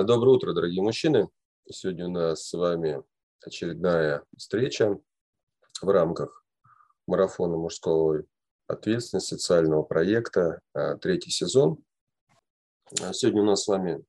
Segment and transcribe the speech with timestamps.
[0.00, 1.28] А, доброе утро, дорогие мужчины.
[1.70, 3.02] Сегодня у нас с вами
[3.44, 4.98] очередная встреча
[5.82, 6.42] в рамках
[7.06, 8.24] марафона мужской
[8.66, 11.84] ответственности социального проекта, а, третий сезон.
[13.02, 14.02] А, сегодня у нас с вами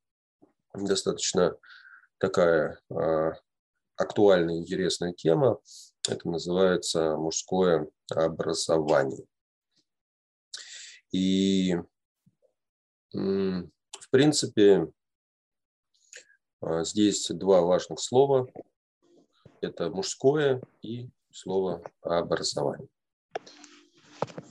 [0.73, 1.57] достаточно
[2.19, 2.79] такая
[3.97, 5.59] актуальная, интересная тема.
[6.07, 9.25] Это называется мужское образование.
[11.11, 11.75] И,
[13.11, 14.88] в принципе,
[16.61, 18.47] здесь два важных слова.
[19.61, 22.88] Это мужское и слово образование.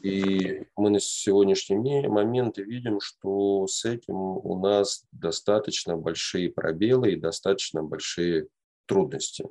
[0.03, 7.21] И мы на сегодняшний момент видим, что с этим у нас достаточно большие пробелы и
[7.21, 8.49] достаточно большие
[8.87, 9.49] трудности.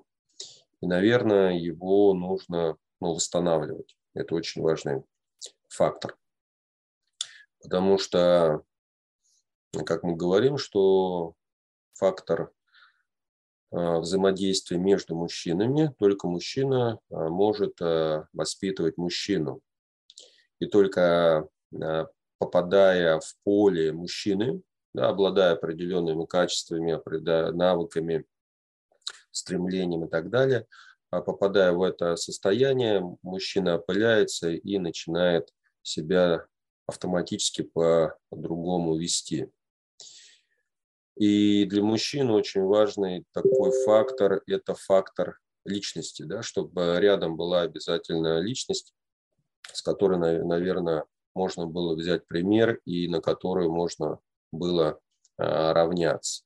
[0.81, 3.95] И, наверное, его нужно ну, восстанавливать.
[4.13, 5.03] Это очень важный
[5.67, 6.17] фактор.
[7.61, 8.63] Потому что,
[9.85, 11.35] как мы говорим, что
[11.99, 12.51] фактор
[13.71, 19.61] а, взаимодействия между мужчинами, только мужчина а, может а, воспитывать мужчину.
[20.59, 21.47] И только
[22.37, 24.61] попадая в поле мужчины,
[24.93, 26.99] да, обладая определенными качествами,
[27.51, 28.25] навыками,
[29.31, 30.67] стремлением и так далее,
[31.09, 36.45] попадая в это состояние, мужчина опыляется и начинает себя
[36.87, 39.49] автоматически по-другому вести.
[41.19, 48.39] И для мужчин очень важный такой фактор– это фактор личности, да, чтобы рядом была обязательно
[48.39, 48.93] личность,
[49.73, 51.03] с которой, наверное,
[51.35, 54.19] можно было взять пример и на которую можно
[54.53, 55.01] было
[55.37, 56.43] а, равняться.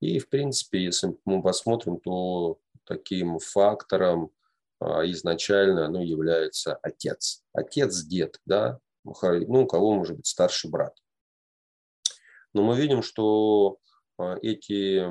[0.00, 4.30] И, в принципе, если мы посмотрим, то таким фактором
[4.78, 7.42] а, изначально ну, является отец.
[7.52, 10.96] Отец, дед, да, ну, у кого может быть старший брат.
[12.52, 13.78] Но мы видим, что
[14.42, 15.04] эти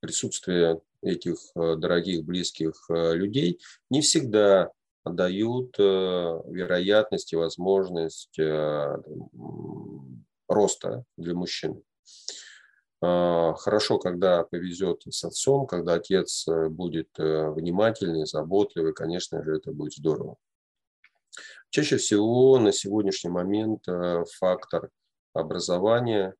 [0.00, 4.70] присутствие этих э, дорогих, близких э, людей не всегда
[5.04, 8.38] дают э, вероятность и возможность
[10.48, 11.82] роста для мужчин.
[13.02, 19.94] А, хорошо, когда повезет с отцом, когда отец будет внимательный, заботливый, конечно же, это будет
[19.94, 20.36] здорово.
[21.70, 23.86] Чаще всего на сегодняшний момент
[24.38, 24.90] фактор
[25.32, 26.34] образования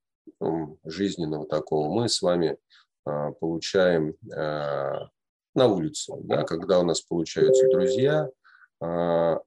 [0.85, 2.59] жизненного такого мы с вами
[3.05, 5.09] а, получаем а,
[5.55, 8.29] на улице, да, когда у нас получаются друзья,
[8.81, 9.41] а,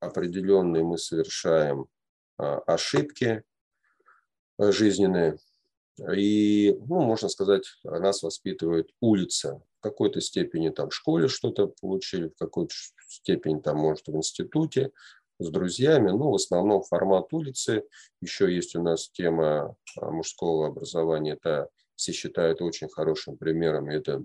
[0.00, 1.86] определенные мы совершаем
[2.38, 3.42] ошибки
[4.58, 5.36] жизненные,
[6.14, 9.62] и, ну, можно сказать, нас воспитывает улица.
[9.80, 12.72] В какой-то степени там в школе что-то получили, в какой-то
[13.06, 14.92] степени там, может, в институте,
[15.40, 16.10] с друзьями.
[16.10, 17.84] Ну, в основном формат улицы.
[18.20, 21.32] Еще есть у нас тема а, мужского образования.
[21.32, 23.88] Это все считают очень хорошим примером.
[23.88, 24.22] Это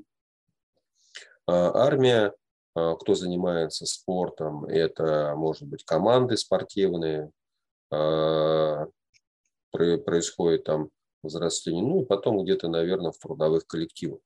[1.47, 2.33] а, армия.
[2.75, 7.31] А, кто занимается спортом, это, может быть, команды спортивные.
[9.71, 10.89] Происходит там
[11.23, 11.83] взросление.
[11.83, 14.19] Ну и потом где-то, наверное, в трудовых коллективах.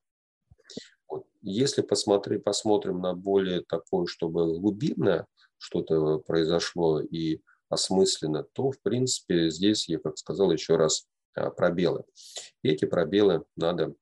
[1.41, 5.25] Если посмотри, посмотрим на более такое, чтобы глубинное,
[5.59, 11.05] что-то произошло и осмысленно, то, в принципе, здесь, я как сказал еще раз,
[11.35, 12.03] а, пробелы.
[12.63, 13.93] И эти пробелы надо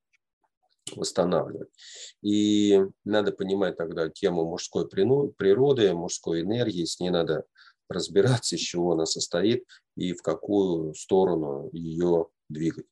[0.96, 1.70] восстанавливать.
[2.22, 7.46] И надо понимать тогда тему мужской природы, мужской энергии, с ней надо
[7.90, 9.66] разбираться, из чего она состоит
[9.96, 12.86] и в какую сторону ее двигать.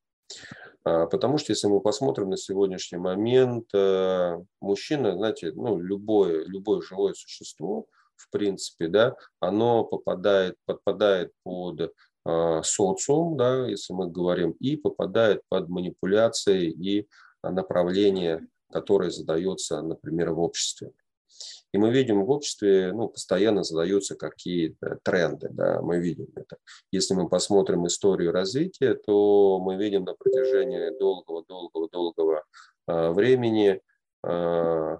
[0.84, 6.82] А, потому что если мы посмотрим на сегодняшний момент, э, мужчина, знаете, ну, любое, любое
[6.82, 11.82] живое существо, в принципе, да, оно попадает, подпадает под
[12.26, 17.08] э, социум, да, если мы говорим, и попадает под манипуляции и
[17.44, 20.92] направление, которое задается, например, в обществе.
[21.74, 26.56] И мы видим в обществе, ну, постоянно задаются какие-то тренды, да, мы видим это.
[26.92, 32.44] Если мы посмотрим историю развития, то мы видим на протяжении долгого-долгого-долгого
[32.88, 33.82] э, времени
[34.26, 34.98] э,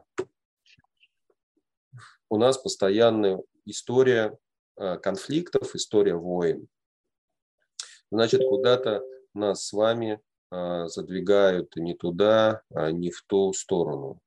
[2.36, 4.38] у нас постоянная история
[4.76, 6.68] э, конфликтов, история войн.
[8.12, 9.04] Значит, куда-то
[9.34, 10.20] нас с вами
[10.52, 14.20] э, задвигают не туда, а не в ту сторону.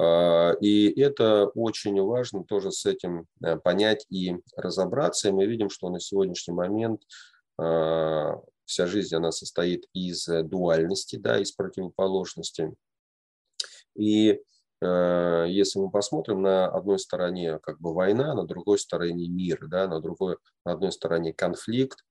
[0.00, 5.28] А, и это очень важно тоже с этим э, понять и разобраться.
[5.28, 7.02] И мы видим, что на сегодняшний момент
[8.64, 12.72] вся жизнь она состоит из дуальности, да, из противоположности.
[13.96, 14.40] И
[14.80, 20.00] если мы посмотрим, на одной стороне как бы война, на другой стороне мир, да, на,
[20.00, 22.04] другой, на одной стороне конфликт,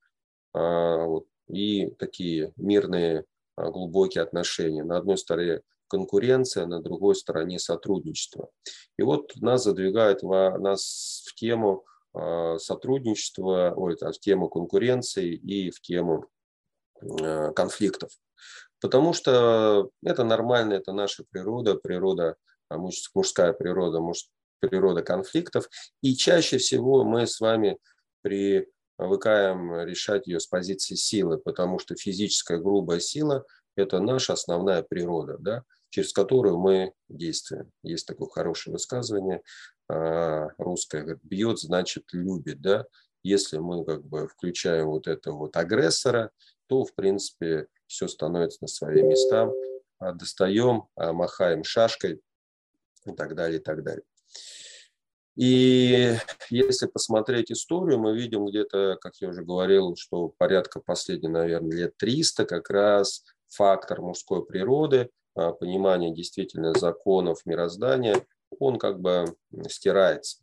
[0.53, 3.25] а, вот и такие мирные
[3.55, 4.83] глубокие отношения.
[4.83, 8.49] На одной стороне конкуренция, на другой стороне сотрудничество.
[8.97, 11.85] И вот нас задвигает в, нас в тему
[12.57, 16.25] сотрудничества, ой, в тему конкуренции и в тему
[17.55, 18.11] конфликтов.
[18.81, 22.35] Потому что это нормально, это наша природа, природа, а,
[22.69, 24.27] мужская природа, муж,
[24.59, 25.69] природа конфликтов.
[26.01, 27.77] И чаще всего мы с вами
[28.21, 35.37] привыкаем решать ее с позиции силы, потому что физическая грубая сила– это наша основная природа,
[35.39, 37.71] да, через которую мы действуем.
[37.83, 39.41] Есть такое хорошее высказывание
[39.89, 42.61] а, русское, говорит, бьет, значит любит.
[42.61, 42.85] Да?
[43.23, 46.31] Если мы как бы включаем вот этого вот агрессора,
[46.67, 49.49] то, в принципе, все становится на свои места,
[49.99, 52.21] а достаем, а махаем шашкой
[53.07, 54.03] и так далее, и так далее.
[55.35, 56.15] И
[56.49, 61.97] если посмотреть историю, мы видим где-то, как я уже говорил, что порядка последних, наверное, лет
[61.97, 68.25] 300 как раз фактор мужской природы, а, понимание действительно законов мироздания,
[68.59, 69.35] он как бы
[69.69, 70.39] стирается.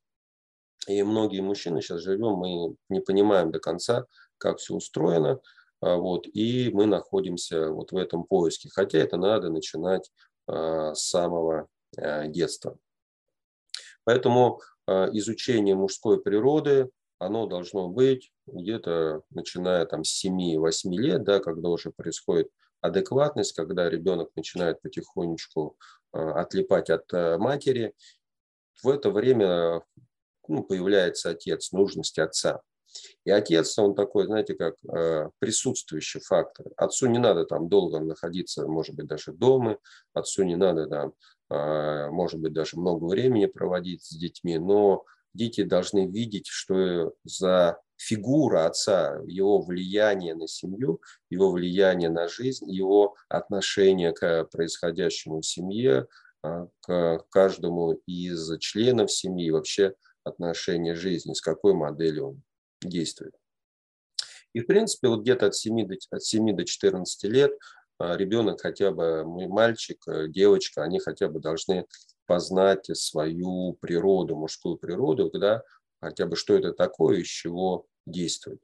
[0.87, 4.07] И многие мужчины сейчас живем, мы не понимаем до конца,
[4.39, 5.41] как все устроено,
[5.81, 8.69] а, вот, и мы находимся вот в этом поиске.
[8.73, 10.11] Хотя это надо начинать
[10.47, 11.69] а, с самого
[12.29, 12.79] детства.
[14.05, 21.69] Поэтому изучение мужской природы, оно должно быть где-то начиная там с 7-8 лет, да, когда
[21.71, 22.51] уже происходит
[22.81, 25.79] адекватность, когда ребенок начинает потихонечку
[26.13, 27.11] отлипать от
[27.41, 27.95] матери.
[28.83, 29.83] В это время
[30.49, 32.61] ну, появляется отец, нужность отца.
[33.25, 36.67] И отец, он такой, знаете, как э, присутствующий фактор.
[36.77, 39.79] Отцу не надо там долго находиться, может быть, даже дома,
[40.13, 41.15] отцу не надо там,
[41.51, 47.79] э, может быть, даже много времени проводить с детьми, но дети должны видеть, что за
[47.97, 51.01] фигура отца, его влияние на семью,
[51.31, 56.07] его влияние на жизнь, его отношение к происходящему в семье,
[56.43, 59.95] э, к каждому из членов семьи, вообще
[60.25, 62.43] отношение жизни, с какой моделью он
[62.89, 63.35] действует.
[64.53, 67.53] И, в принципе, вот где-то от 7 до, от 7 до 14 лет
[67.99, 71.87] а, ребенок хотя бы, мальчик, э, девочка, они хотя бы должны
[72.27, 75.63] познать свою природу, мужскую природу, да,
[76.01, 78.61] хотя бы что это такое, из чего действует.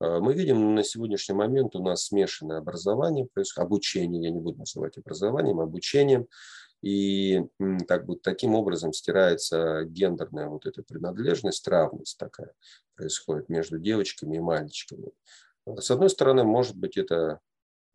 [0.00, 4.98] А, мы видим на сегодняшний момент у нас смешанное образование, обучение, я не буду называть
[4.98, 6.26] образованием, обучением.
[6.86, 7.42] И
[7.88, 12.52] так, вот, таким образом стирается гендерная вот эта принадлежность, равность такая
[12.94, 15.10] происходит между девочками и мальчиками.
[15.66, 17.40] С одной стороны, может быть, это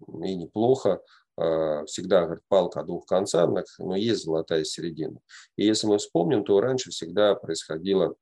[0.06, 1.02] и неплохо,
[1.38, 3.50] а, всегда говорит, палка о двух концах,
[3.80, 5.22] но есть золотая середина.
[5.56, 8.16] И если мы вспомним, то раньше всегда происходило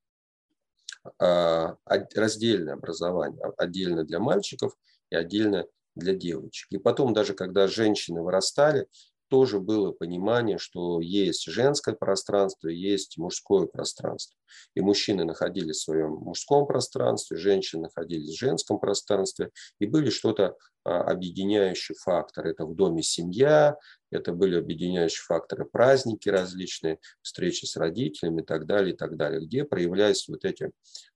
[1.18, 4.78] а, раздельное образование, отдельно для мальчиков
[5.10, 6.68] и отдельно для девочек.
[6.70, 8.88] И потом, даже когда женщины вырастали,
[9.30, 14.38] тоже было понимание, что есть женское пространство, есть мужское пространство.
[14.76, 20.58] И мужчины находились в своем мужском пространстве, женщины находились в женском пространстве, и были что-то
[20.84, 22.52] а, объединяющие факторы.
[22.52, 23.78] Это в доме семья,
[24.12, 29.46] это были объединяющие факторы праздники различные, встречи с родителями и так далее, и так далее,
[29.46, 30.72] где проявлялись вот эти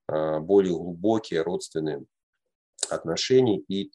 [0.07, 2.06] а, более глубокие родственные
[2.89, 3.91] отношения и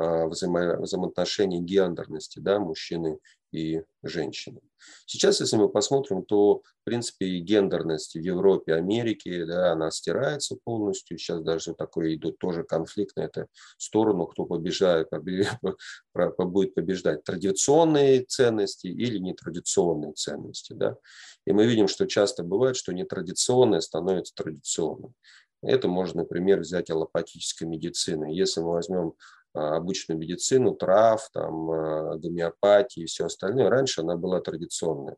[0.00, 3.18] а, взаимоотношения гендерности да, мужчины
[3.52, 4.62] и женщинам.
[5.04, 10.56] Сейчас, если мы посмотрим, то, в принципе, и гендерность в Европе, Америке, да, она стирается
[10.64, 11.18] полностью.
[11.18, 15.08] Сейчас даже такой идут тоже конфликт на эту сторону, кто побеждает,
[16.38, 20.72] будет побеждать традиционные ценности или нетрадиционные ценности.
[20.72, 20.96] Да?
[21.44, 25.14] И мы видим, что часто бывает, что нетрадиционное становится традиционным.
[25.62, 28.32] Это можно, например, взять аллопатической медицины.
[28.32, 29.12] Если мы возьмем
[29.52, 33.70] обычную медицину, трав, там, а, гомеопатии и все остальное.
[33.70, 35.16] Раньше она была традиционная.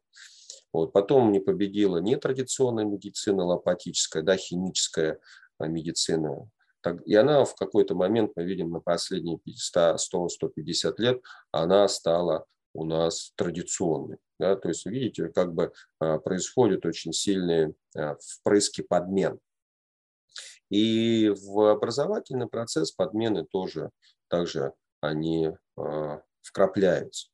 [0.73, 0.93] Вот.
[0.93, 5.19] Потом не победила нетрадиционная медицина, лопатическая, да, химическая
[5.59, 6.49] а, медицина.
[6.81, 11.23] Так, и она в какой-то момент, мы видим, на последние 100-150 лет,
[11.53, 14.17] она стала у нас традиционной.
[14.41, 14.57] Да?
[14.57, 19.39] То есть, видите, как бы происходит очень сильный впрыски подмен.
[20.73, 23.91] И в образовательный процесс подмены тоже
[24.33, 24.73] также
[25.03, 27.29] они а, вкрапляются.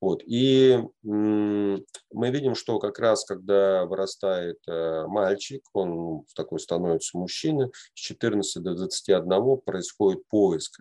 [0.00, 0.22] Вот.
[0.26, 1.84] И мы
[2.30, 8.74] видим, что как раз когда вырастает э, мальчик, он такой становится мужчиной, с 14 до
[8.74, 10.80] 21 происходит поиск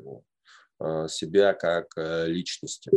[0.79, 2.91] а, себя как э, личности.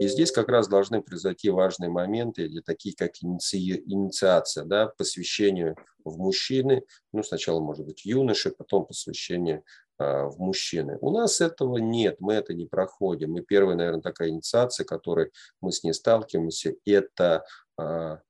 [0.00, 3.56] И здесь как раз должны произойти важные моменты, или такие как иници...
[3.56, 5.74] инициация, да, посвящение
[6.04, 9.64] в мужчины, ну сначала может быть юноши, потом посвящение
[9.98, 10.98] в мужчины.
[11.00, 13.36] У нас этого нет, мы это не проходим.
[13.38, 17.44] И первая, наверное, такая инициация, которой мы с ней сталкиваемся, это
[17.78, 18.20] а,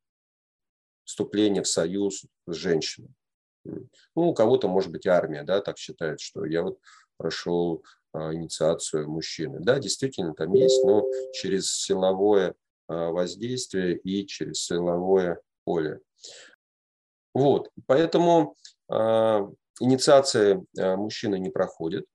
[1.04, 3.10] вступление в союз с женщиной.
[3.64, 3.82] Ну,
[4.14, 6.78] у кого-то, может быть, армия, да, так считает, что я вот
[7.16, 9.60] прошел а, инициацию мужчины.
[9.60, 12.54] Да, действительно, там есть, но через силовое
[12.86, 16.00] воздействие и через силовое поле.
[17.32, 18.56] Вот, поэтому
[19.80, 22.06] инициация э, мужчины не проходит.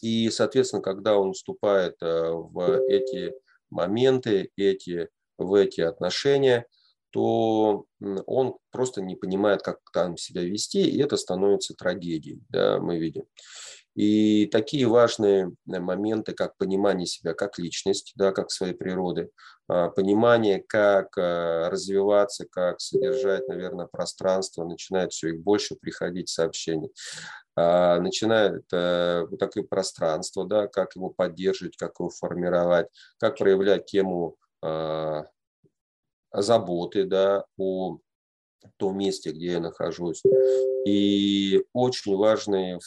[0.00, 3.34] И, соответственно, когда он вступает э, в эти
[3.70, 6.66] моменты, эти, в эти отношения,
[7.10, 12.98] то он просто не понимает, как там себя вести, и это становится трагедией, да, мы
[12.98, 13.24] видим.
[13.94, 19.30] И такие важные э, моменты, как понимание себя как личность, да, как своей природы,
[19.68, 26.90] а, понимание, как э, развиваться, как содержать, наверное, пространство, начинает все их больше приходить сообщений.
[27.54, 33.86] А, начинает э, вот такое пространство, да, как его поддерживать, как его формировать, как проявлять
[33.86, 35.26] тему а,
[36.32, 37.98] заботы да, о
[38.78, 40.22] том месте, где я нахожусь.
[40.86, 42.78] И очень важный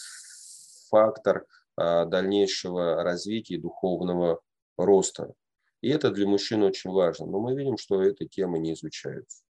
[0.96, 4.40] фактор а, дальнейшего развития духовного
[4.78, 5.34] роста.
[5.82, 7.26] И это для мужчин очень важно.
[7.26, 9.44] Но мы видим, что эта тема не изучается.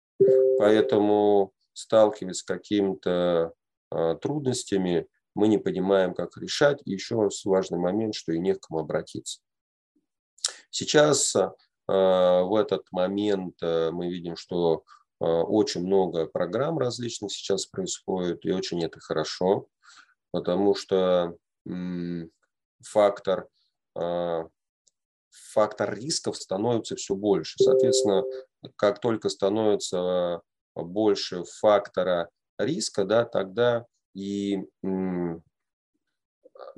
[0.58, 3.52] Поэтому, сталкиваясь с какими-то
[3.90, 6.80] а, трудностями, мы не понимаем, как решать.
[6.86, 9.40] И еще важный момент, что и не к кому обратиться.
[10.70, 11.52] Сейчас а,
[11.86, 14.84] в этот момент мы видим, что
[15.20, 19.68] очень много программ различных сейчас происходит, и очень это хорошо
[20.34, 21.36] потому что
[22.82, 23.46] фактор,
[23.96, 24.48] а,
[25.30, 27.54] фактор рисков становится все больше.
[27.62, 28.24] Соответственно,
[28.74, 30.40] как только становится
[30.74, 34.58] больше фактора риска, да, тогда и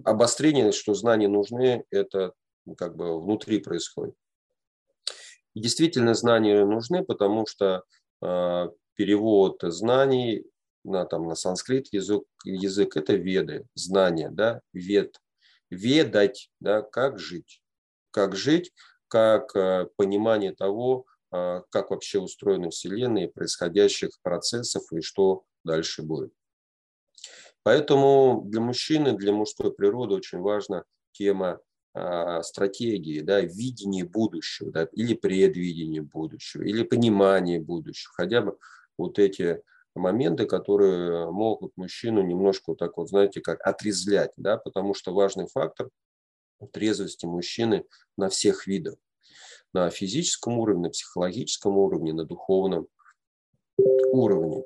[0.05, 2.35] обострение, что знания нужны, это
[2.77, 4.17] как бы внутри происходит.
[5.55, 7.85] И действительно знания нужны, потому что
[8.23, 10.45] э, перевод знаний
[10.87, 15.21] на, там, на санскрит язык, язык это веды, знания, да, вед,
[15.71, 17.63] ведать, да, как жить,
[18.11, 18.73] как жить,
[19.09, 26.33] как э, понимание того, э, как вообще устроена Вселенная, происходящих процессов и что дальше будет.
[27.63, 31.59] Поэтому для мужчины, для мужской природы очень важна тема
[31.95, 38.13] э, стратегии, да, видение будущего, да, или предвидение будущего, или понимание будущего.
[38.15, 38.59] Хотя бы
[38.97, 39.63] вот эти
[39.97, 45.89] моменты, которые могут мужчину немножко так вот, знаете, как отрезвлять, да, потому что важный фактор
[46.73, 47.85] трезвости мужчины
[48.17, 48.95] на всех видах.
[49.73, 52.89] На физическом уровне, на психологическом уровне, на духовном
[54.13, 54.65] уровне.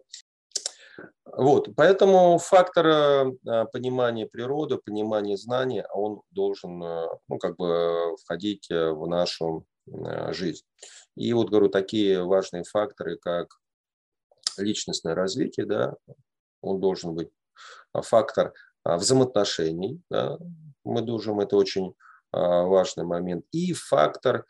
[1.24, 8.70] Вот, поэтому фактор э, понимания природы, понимания знания, он должен, э, ну, как бы входить
[8.70, 9.64] э, в нашу
[10.28, 10.64] жизнь.
[11.16, 13.48] И вот, говорю, такие важные факторы, как
[14.60, 15.94] личностное развитие, да,
[16.60, 17.30] он должен быть
[17.92, 18.52] а, фактор
[18.84, 20.38] а, взаимоотношений, да,
[20.84, 21.94] мы должен, это очень
[22.32, 24.46] а, важный момент, и фактор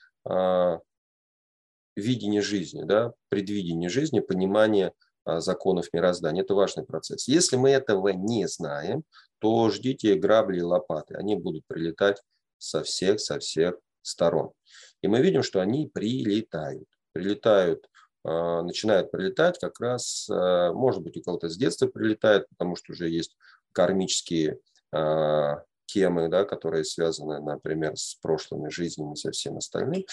[1.97, 4.93] видения жизни, да, предвидения жизни, понимания
[5.25, 6.43] законов мироздания.
[6.43, 7.26] Это важный процесс.
[7.26, 9.05] Если мы этого не знаем,
[9.38, 11.14] то ждите грабли и лопаты.
[11.14, 12.23] Они будут прилетать
[12.59, 14.52] со всех, со всех сторон.
[15.00, 16.87] И мы видим, что они прилетают.
[17.12, 17.88] Прилетают
[18.23, 22.93] а, начинает прилетать как раз, а, может быть, у кого-то с детства прилетает, потому что
[22.93, 23.37] уже есть
[23.73, 24.59] кармические
[24.93, 30.05] а, темы, да, которые связаны, например, с прошлыми жизнями, со всем остальным,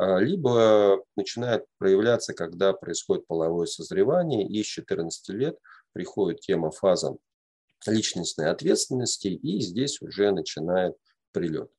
[0.00, 5.58] либо начинает проявляться, когда происходит половое созревание, и с 14 лет
[5.92, 7.16] приходит тема фаза
[7.84, 10.94] личностной ответственности, и здесь уже начинает
[11.32, 11.72] прилет.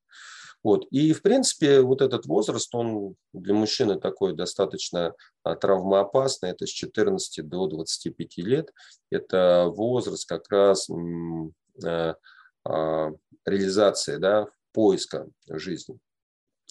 [0.64, 0.86] Вот.
[0.92, 5.14] И, в принципе, вот этот возраст, он для мужчины такой достаточно
[5.44, 6.50] а, травмоопасный.
[6.50, 8.74] Это с 14 до 25 лет.
[9.10, 10.90] Это возраст как раз
[11.84, 12.16] а,
[12.66, 13.12] а,
[13.46, 15.98] реализации, да, поиска жизни.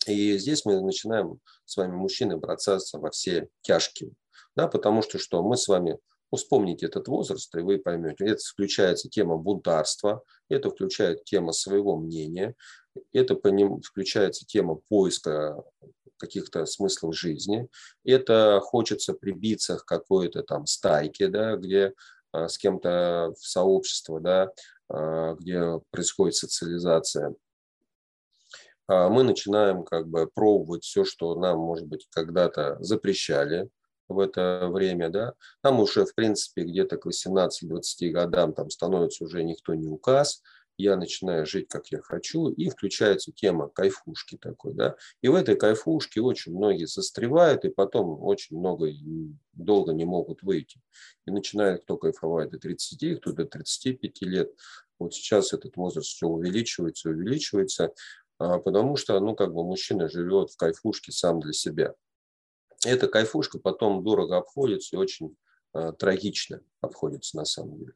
[0.07, 4.13] И здесь мы начинаем с вами, мужчины, бросаться во все тяжкие.
[4.55, 5.43] Да, потому что что?
[5.43, 5.99] Мы с вами
[6.37, 8.27] вспомните этот возраст, и вы поймете.
[8.27, 12.55] Это включается тема бунтарства, это включает тема своего мнения,
[13.13, 15.63] это по ним включается тема поиска
[16.19, 17.69] каких-то смыслов жизни.
[18.05, 21.95] Это хочется прибиться к какой-то там стайке, да, где
[22.33, 24.51] а, с кем-то в сообщество, да,
[24.89, 27.35] а, где происходит социализация.
[28.89, 33.69] А мы начинаем как бы пробовать все, что нам, может быть, когда-то запрещали,
[34.09, 39.43] в это время, да, там уже, в принципе, где-то к 18-20 годам там становится уже
[39.43, 40.43] никто не указ,
[40.79, 44.95] я начинаю жить, как я хочу, и включается тема кайфушки такой, да.
[45.23, 48.89] И в этой кайфушке очень многие застревают, и потом очень много
[49.55, 50.81] долго не могут выйти.
[51.27, 54.53] И начинает кто кайфовать до 30, кто до 35 лет.
[55.01, 57.93] Вот сейчас этот возраст все увеличивается, увеличивается,
[58.39, 61.95] а, потому что, ну, как бы мужчина живет в кайфушке сам для себя.
[62.85, 65.37] Эта кайфушка потом дорого обходится и очень
[65.75, 67.93] э, трагично обходится на самом деле.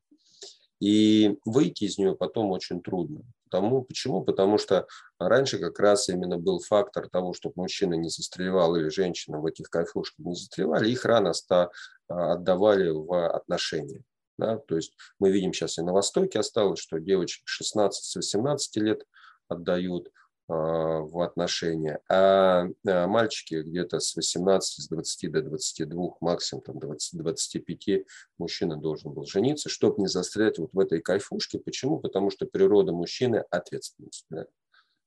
[0.80, 3.22] И выйти из нее потом очень трудно.
[3.44, 4.24] Потому, почему?
[4.24, 9.38] Потому что раньше как раз именно был фактор того, чтобы мужчина не застревал или женщина
[9.38, 11.70] в этих кайфушках не застревали, их рано ста,
[12.08, 14.02] отдавали в отношения.
[14.38, 14.56] Да?
[14.56, 19.06] То есть мы видим сейчас и на Востоке осталось, что девочек 16-18 лет
[19.48, 20.12] отдают, а,
[20.52, 27.18] в отношения, а, а мальчики где-то с 18, с 20 до 22, максимум там 20,
[27.18, 28.06] 25
[28.38, 31.58] мужчина должен был жениться, чтобы не застрять вот в этой кайфушке.
[31.58, 31.98] Почему?
[31.98, 34.26] Потому что природа мужчины– ответственность.
[34.30, 34.46] Да?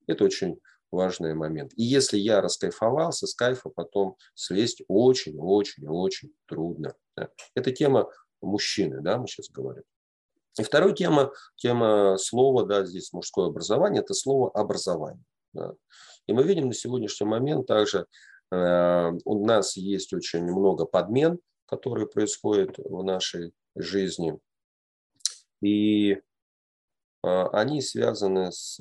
[0.07, 0.59] Это очень
[0.91, 1.73] важный момент.
[1.75, 6.95] И если я раскайфовался, с кайфа потом слезть очень-очень-очень трудно.
[7.15, 7.29] Да?
[7.53, 8.09] Это тема
[8.41, 9.83] мужчины, да, мы сейчас говорим.
[10.57, 15.23] И вторая тема, тема слова, да, здесь мужское образование, это слово образование.
[15.55, 15.73] Да.
[16.27, 18.07] И мы видим на сегодняшний момент также
[18.51, 24.37] э, у нас есть очень много подмен, которые происходят в нашей жизни.
[25.61, 26.19] И э,
[27.23, 28.77] они связаны с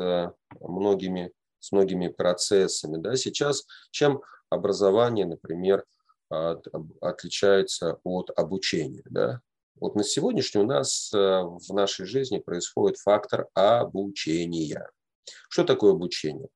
[0.60, 2.96] многими, с многими процессами.
[2.98, 3.16] Да.
[3.16, 5.84] Сейчас чем образование, например,
[6.28, 6.66] от,
[7.00, 9.02] отличается от обучения.
[9.10, 9.40] Да?
[9.76, 14.88] Вот на сегодняшний у нас э, в нашей жизни происходит фактор обучения.
[15.48, 16.48] Что такое обучение?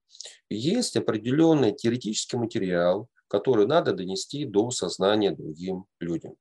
[0.51, 6.35] Есть определенный теоретический материал, который надо донести до сознания другим людям.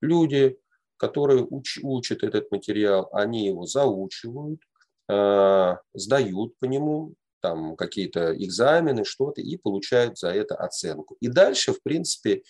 [0.00, 0.58] Люди,
[0.96, 4.60] которые уч, учат этот материал, они его заучивают,
[5.08, 7.14] э, сдают по нему
[7.44, 11.18] там какие-то экзамены, что-то, и получают за это оценку.
[11.20, 12.42] И дальше, в принципе,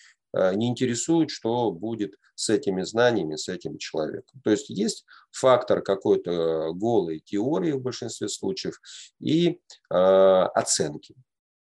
[0.54, 4.40] не интересует, что будет с этими знаниями, с этим человеком.
[4.42, 8.80] То есть есть фактор какой-то голой теории в большинстве случаев
[9.20, 11.14] и э, оценки.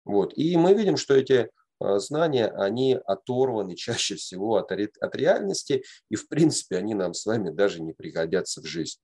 [0.04, 0.32] Вот.
[0.36, 6.16] И мы видим, что эти э, знания, они оторваны чаще всего от, от реальности, и
[6.16, 9.00] в принципе они нам с вами даже не пригодятся в жизни.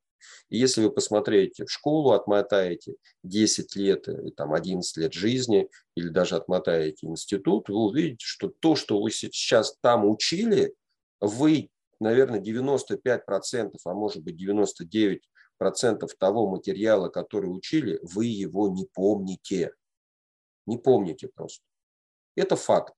[0.49, 6.09] И если вы посмотрите в школу, отмотаете 10 лет, э, там 11 лет жизни, или
[6.09, 10.75] даже отмотаете институт, вы увидите, что то, что вы сейчас там учили,
[11.21, 15.21] вы, наверное, 95%, а может быть 99%
[16.19, 19.73] того материала, который учили, вы его не помните.
[20.67, 21.65] Не помните просто.
[22.37, 22.95] Это факт.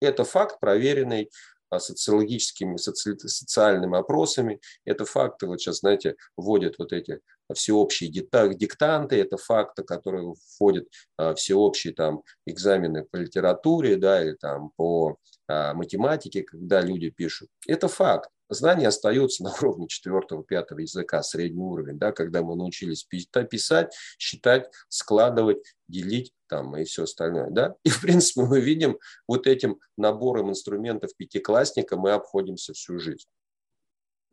[0.00, 1.30] Это факт, проверенный
[1.76, 4.60] социологическими, соци, социальными опросами.
[4.84, 7.20] Это факты, вот сейчас, знаете, вводят вот эти
[7.54, 14.70] всеобщие диктанты, это факты, которые вводят а, всеобщие там экзамены по литературе, да, или там
[14.76, 17.48] по а, математике, когда люди пишут.
[17.66, 23.94] Это факт знания остаются на уровне 4-5 языка, средний уровень, да, когда мы научились писать,
[24.18, 27.50] считать, складывать, делить там и все остальное.
[27.50, 27.74] Да?
[27.84, 33.26] И, в принципе, мы видим, вот этим набором инструментов пятиклассника мы обходимся всю жизнь.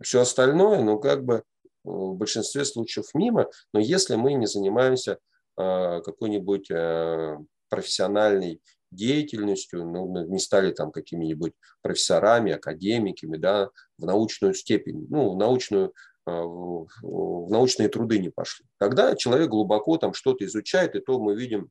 [0.01, 1.43] Все остальное, ну, как бы
[1.83, 5.19] в большинстве случаев мимо, но если мы не занимаемся
[5.57, 7.37] э, какой-нибудь э,
[7.69, 15.37] профессиональной деятельностью, ну, не стали там какими-нибудь профессорами, академиками, да, в научную степень, ну, в
[15.37, 15.93] научную
[16.25, 18.65] а, в научные труды не пошли.
[18.77, 21.69] Когда человек глубоко там что-то изучает, и то мы видим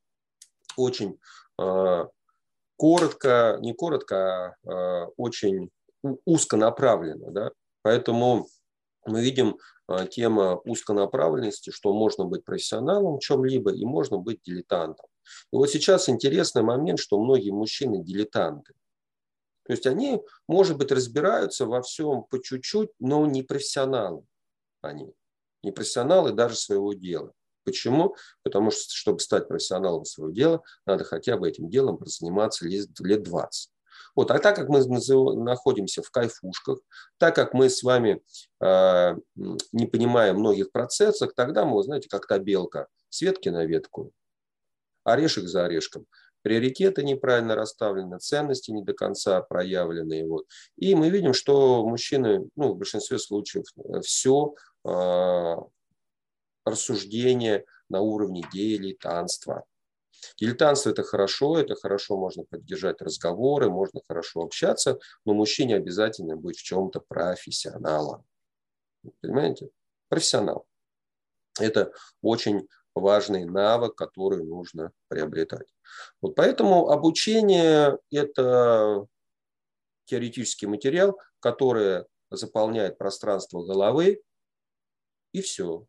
[0.77, 1.19] очень
[1.61, 2.07] э,
[2.77, 5.71] коротко, не коротко, а э, очень
[6.25, 7.31] узконаправленно.
[7.31, 7.51] Да?
[7.83, 8.47] Поэтому
[9.07, 15.07] мы видим э, тема узконаправленности, что можно быть профессионалом в чем-либо и можно быть дилетантом.
[15.53, 18.75] И вот сейчас интересный момент, что многие мужчины дилетанты.
[19.67, 24.25] То есть они, может быть, разбираются во всем по чуть-чуть, но не профессионалы
[24.85, 25.13] они.
[25.63, 27.33] Не профессионалы даже своего дела.
[27.65, 28.15] Почему?
[28.43, 33.71] Потому что, чтобы стать профессионалом своего дела, надо хотя бы этим делом заниматься лет 20.
[34.15, 34.31] Вот.
[34.31, 34.85] А так как мы
[35.35, 36.79] находимся в кайфушках,
[37.19, 38.23] так как мы с вами
[38.61, 39.17] э,
[39.73, 44.13] не понимаем многих процессов, тогда мы, знаете, как та белка, с ветки на ветку,
[45.05, 46.07] орешек за орешком.
[46.43, 50.29] Приоритеты неправильно расставлены, ценности не до конца проявлены.
[50.29, 50.45] Вот.
[50.77, 53.65] И мы видим, что мужчины, ну, в большинстве случаев,
[54.03, 55.57] все э, а,
[56.67, 59.65] рассуждение на уровне дилетантства.
[60.39, 66.59] Дилетантство– это хорошо, это хорошо, можно поддержать разговоры, можно хорошо общаться, но мужчине обязательно быть
[66.59, 68.25] в чем-то профессионалом.
[69.21, 69.69] Понимаете?
[70.09, 70.67] Профессионал.
[71.61, 75.67] Это очень важный навык, который нужно приобретать.
[76.21, 79.07] Вот поэтому обучение– это
[80.07, 84.23] теоретический материал, который заполняет пространство головы,
[85.33, 85.87] и все.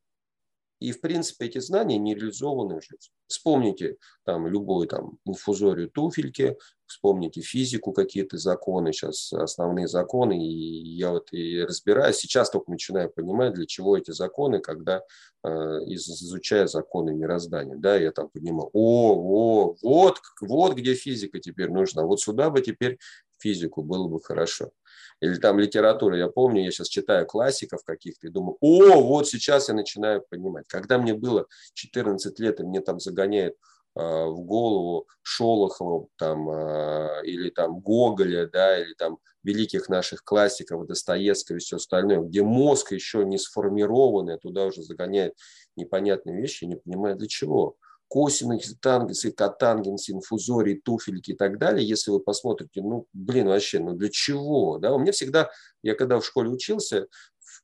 [0.79, 3.13] И, в принципе, эти знания не реализованы в жизни.
[3.27, 11.11] Вспомните там любой там инфузорию туфельки, вспомните физику, какие-то законы, сейчас основные законы, и я
[11.11, 15.01] вот и разбираюсь, сейчас только начинаю понимать, для чего эти законы, когда
[15.43, 21.71] э, изучая законы мироздания, да, я там понимаю, о, о, вот, вот где физика теперь
[21.71, 22.99] нужна, вот сюда бы теперь
[23.39, 24.71] физику было бы хорошо.
[25.21, 29.69] Или там литература, я помню, я сейчас читаю классиков каких-то и думаю, о, вот сейчас
[29.69, 30.65] я начинаю понимать.
[30.67, 33.55] Когда мне было 14 лет, и мне там загоняет
[33.95, 40.85] а, в голову Шолохова там, а, или там Гоголя, да, или там великих наших классиков,
[40.87, 45.35] Достоевского и все остальное, где мозг еще не сформированный, туда уже загоняет
[45.75, 52.11] непонятные вещи, не понимаю для чего косинусы, тангенсы, котангенсы, инфузории, туфельки и так далее, если
[52.11, 54.77] вы посмотрите, ну, блин, вообще, ну для чего?
[54.77, 54.93] Да?
[54.93, 55.49] У меня всегда,
[55.83, 57.07] я когда в школе учился,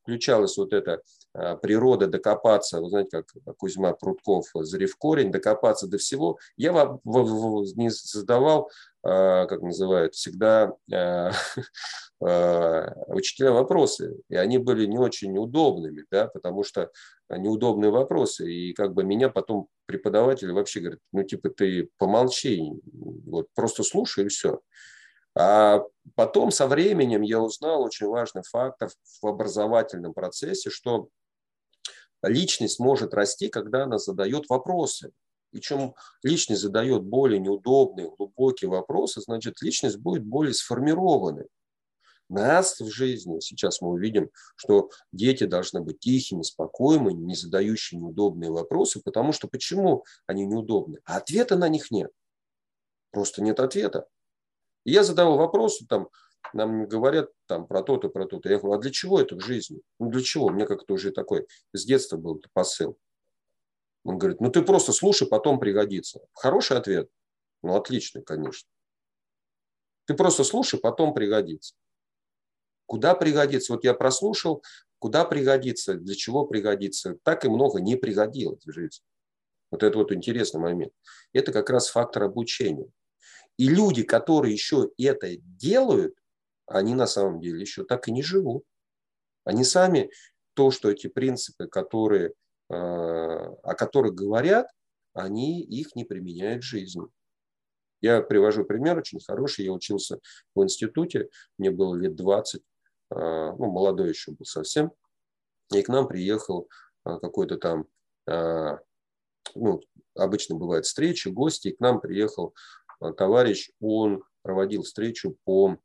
[0.01, 1.01] включалась вот эта
[1.33, 6.37] а, природа докопаться, вы знаете, как Кузьма Прутков, зрев корень, докопаться до всего.
[6.57, 6.71] Я
[7.03, 8.69] не задавал,
[9.03, 11.31] а, как называют, всегда а,
[13.07, 16.91] учителя вопросы, и они были не очень удобными, да, потому что
[17.37, 22.71] неудобные вопросы, и как бы меня потом преподаватели вообще говорят, ну типа ты помолчи,
[23.25, 24.59] вот просто слушай и все.
[25.35, 25.81] А
[26.15, 28.89] потом со временем я узнал очень важный фактор
[29.21, 31.07] в образовательном процессе, что
[32.21, 35.11] личность может расти, когда она задает вопросы.
[35.53, 41.47] И чем личность задает более неудобные, глубокие вопросы, значит, личность будет более сформированной.
[42.31, 48.49] Нас в жизни, сейчас мы увидим, что дети должны быть тихими, спокойными, не задающими неудобные
[48.49, 50.99] вопросы, потому что почему они неудобны?
[51.03, 52.09] А ответа на них нет.
[53.11, 54.07] Просто нет ответа.
[54.85, 56.07] И я задавал вопросы, там,
[56.53, 58.47] нам говорят там про то-то, про то-то.
[58.47, 59.81] Я говорю, а для чего это в жизни?
[59.99, 60.45] Ну для чего?
[60.45, 62.97] У меня как-то уже такой с детства был посыл.
[64.05, 66.21] Он говорит, ну ты просто слушай, потом пригодится.
[66.31, 67.09] Хороший ответ?
[67.61, 68.69] Ну отличный, конечно.
[70.05, 71.75] Ты просто слушай, потом пригодится.
[72.91, 73.71] Куда пригодится?
[73.71, 74.61] Вот я прослушал,
[74.99, 77.15] куда пригодится, для чего пригодится.
[77.23, 79.05] Так и много не пригодилось в жизни.
[79.71, 80.91] Вот это вот интересный момент.
[81.31, 82.91] Это как раз фактор обучения.
[83.55, 86.15] И люди, которые еще это делают,
[86.65, 88.65] они на самом деле еще так и не живут.
[89.45, 90.11] Они сами
[90.53, 92.33] то, что эти принципы, которые,
[92.69, 94.67] э, о которых говорят,
[95.13, 97.03] они их не применяют в жизни.
[98.01, 99.63] Я привожу пример очень хороший.
[99.63, 100.19] Я учился
[100.55, 102.70] в институте, мне было лет 20, а,
[103.13, 104.91] ну, молодой еще был совсем,
[105.73, 106.67] и к нам приехал
[107.03, 107.85] а, какой-то там,
[108.25, 108.79] а,
[109.53, 109.81] ну,
[110.15, 112.55] обычно бывают встречи, гости, и к нам приехал
[113.17, 115.77] товарищ, он проводил встречу по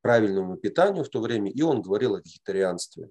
[0.00, 3.10] правильному питанию в то время, и он говорил о вегетарианстве.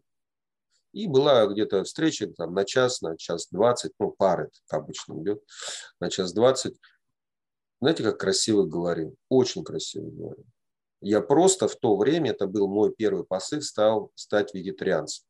[0.94, 5.44] И была где-то встреча там, на час, на час двадцать, ну, пары обычно идет,
[6.00, 6.80] на час двадцать.
[7.80, 9.16] Знаете, как красиво говорил?
[9.30, 10.46] Очень красиво говорил.
[11.02, 15.26] Я просто в то время, это был мой первый посыл, стал стать вегетарианцем.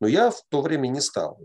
[0.00, 1.40] Но я в то время не стал.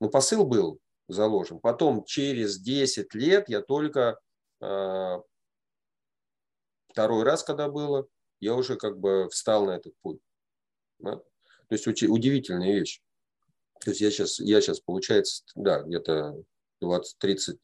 [0.00, 1.58] Но посыл был заложен.
[1.60, 4.20] Потом через 10 лет я только
[4.60, 5.18] э,
[6.88, 8.06] второй раз, когда было,
[8.40, 10.20] я уже как бы встал на этот путь.
[10.98, 11.16] Да?
[11.16, 13.02] То есть удивительная вещь.
[13.80, 16.42] То есть я сейчас, я сейчас получается, да, где-то
[16.80, 17.58] 20, 30,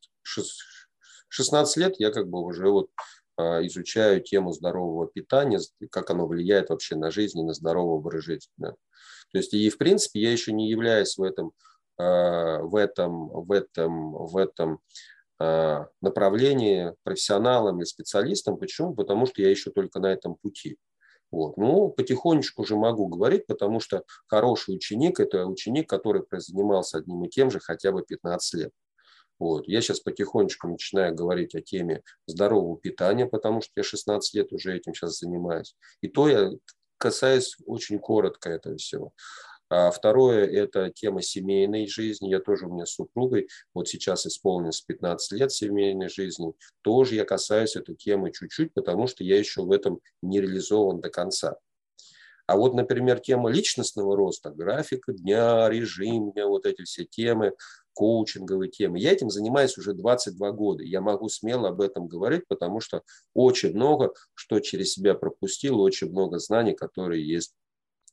[1.34, 2.90] 16 лет я как бы уже вот
[3.36, 5.58] а, изучаю тему здорового питания,
[5.90, 8.52] как оно влияет вообще на жизнь и на здоровый образ жизни.
[8.56, 8.70] Да.
[9.32, 11.52] То есть и в принципе я еще не являюсь в этом,
[11.98, 14.78] а, в этом, в этом, в этом
[15.40, 18.56] а, направлении профессионалом или специалистом.
[18.56, 18.94] Почему?
[18.94, 20.78] Потому что я еще только на этом пути.
[21.32, 21.56] Вот.
[21.56, 27.28] Ну, потихонечку уже могу говорить, потому что хороший ученик– это ученик, который занимался одним и
[27.28, 28.70] тем же хотя бы 15 лет.
[29.44, 29.68] Вот.
[29.68, 34.74] Я сейчас потихонечку начинаю говорить о теме здорового питания, потому что я 16 лет уже
[34.74, 35.76] этим сейчас занимаюсь.
[36.00, 36.50] И то я
[36.96, 39.12] касаюсь очень коротко этого всего.
[39.68, 42.30] А второе– это тема семейной жизни.
[42.30, 47.26] Я тоже у меня с супругой, вот сейчас исполнилось 15 лет семейной жизни, тоже я
[47.26, 51.58] касаюсь этой темы чуть-чуть, потому что я еще в этом не реализован до конца.
[52.46, 57.52] А вот, например, тема личностного роста, графика дня, режим дня, вот эти все темы,
[57.94, 58.98] коучинговые темы.
[58.98, 60.82] Я этим занимаюсь уже 22 года.
[60.82, 63.02] Я могу смело об этом говорить, потому что
[63.32, 67.54] очень много, что через себя пропустил, очень много знаний, которые есть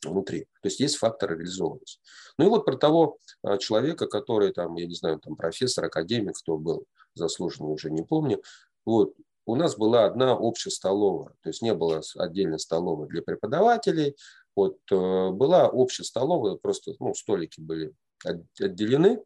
[0.04, 0.41] внутри.
[0.62, 2.00] То есть есть фактор реализованности.
[2.38, 6.38] Ну и вот про того а, человека, который там, я не знаю, там профессор, академик,
[6.38, 8.41] кто был заслуженный, уже не помню.
[8.86, 9.13] Вот,
[9.46, 14.15] у нас была одна общая столовая, то есть не было отдельной столовой для преподавателей,
[14.56, 19.24] вот, э, была общая столовая, просто ну, столики были отделены.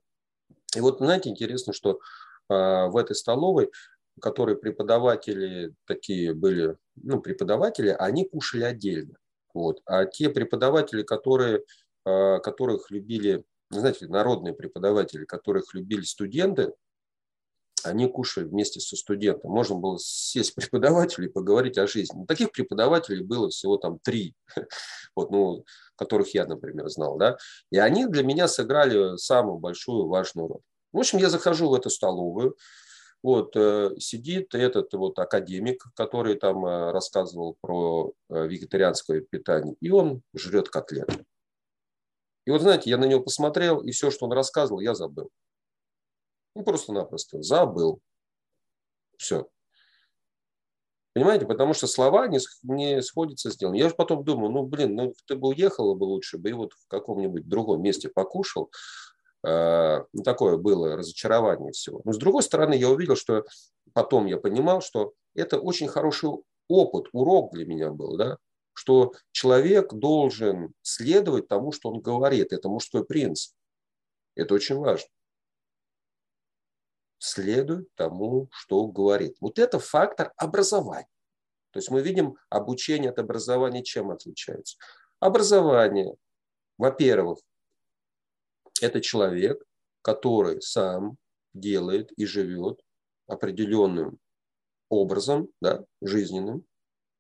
[0.75, 1.99] И вот, знаете, интересно, что
[2.49, 3.71] а, в этой столовой,
[4.21, 9.17] которые преподаватели такие были, ну, преподаватели, они кушали отдельно.
[9.53, 9.81] Вот.
[9.85, 11.63] А те преподаватели, которые,
[12.05, 16.73] а, которых любили, знаете, народные преподаватели, которых любили студенты,
[17.85, 19.51] они кушали вместе со студентом.
[19.51, 22.19] Можно было сесть преподавателей и поговорить о жизни.
[22.19, 24.35] Ну, таких преподавателей было всего там три,
[25.15, 25.63] вот, ну,
[25.95, 27.17] которых я, например, знал.
[27.17, 27.37] Да?
[27.71, 30.61] И они для меня сыграли самую большую важную роль.
[30.91, 32.55] В общем, я захожу в эту столовую,
[33.21, 39.89] вот, э, сидит этот вот академик, который там э, рассказывал про э, вегетарианское питание, и
[39.89, 41.25] он жрет котлеты.
[42.45, 45.31] И вот, знаете, я на него посмотрел, и все, что он рассказывал, я забыл.
[46.55, 47.99] Ну, просто-напросто забыл.
[49.17, 49.47] Все.
[51.13, 53.73] Понимаете, потому что слова не, не сходятся с делом.
[53.73, 56.73] Я же потом думаю, ну, блин, ну, ты бы уехала бы лучше бы и вот
[56.73, 58.69] в каком-нибудь другом месте покушал.
[59.45, 62.01] Э, ну, такое было разочарование всего.
[62.03, 63.45] Но с другой стороны, я увидел, что
[63.93, 66.29] потом я понимал, что это очень хороший
[66.67, 68.37] опыт, урок для меня был, да,
[68.73, 72.51] что человек должен следовать тому, что он говорит.
[72.51, 73.53] Это мужской принцип.
[74.35, 75.07] Это очень важно
[77.25, 79.35] следует тому, что говорит.
[79.41, 81.09] Вот это фактор образования.
[81.71, 84.77] То есть мы видим, обучение от образования чем отличается.
[85.19, 86.15] Образование,
[86.77, 87.39] во-первых,
[88.81, 89.63] это человек,
[90.01, 91.17] который сам
[91.53, 92.81] делает и живет
[93.27, 94.19] определенным
[94.89, 96.65] образом, да, жизненным,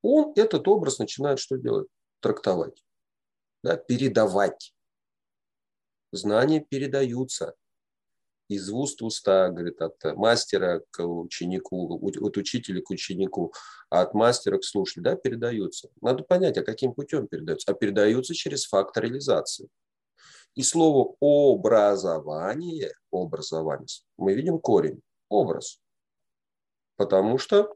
[0.01, 1.87] он этот образ начинает что делать?
[2.19, 2.83] Трактовать,
[3.63, 4.73] да, передавать.
[6.11, 7.55] Знания передаются
[8.47, 13.53] из уст в уста, говорит, от мастера к ученику, от учителя к ученику,
[13.89, 15.89] а от мастера к слушателю, да, передаются.
[16.01, 17.71] Надо понять, а каким путем передаются.
[17.71, 19.69] А передаются через факт реализации.
[20.53, 25.81] И слово образование, образование, мы видим корень, образ.
[26.95, 27.75] Потому что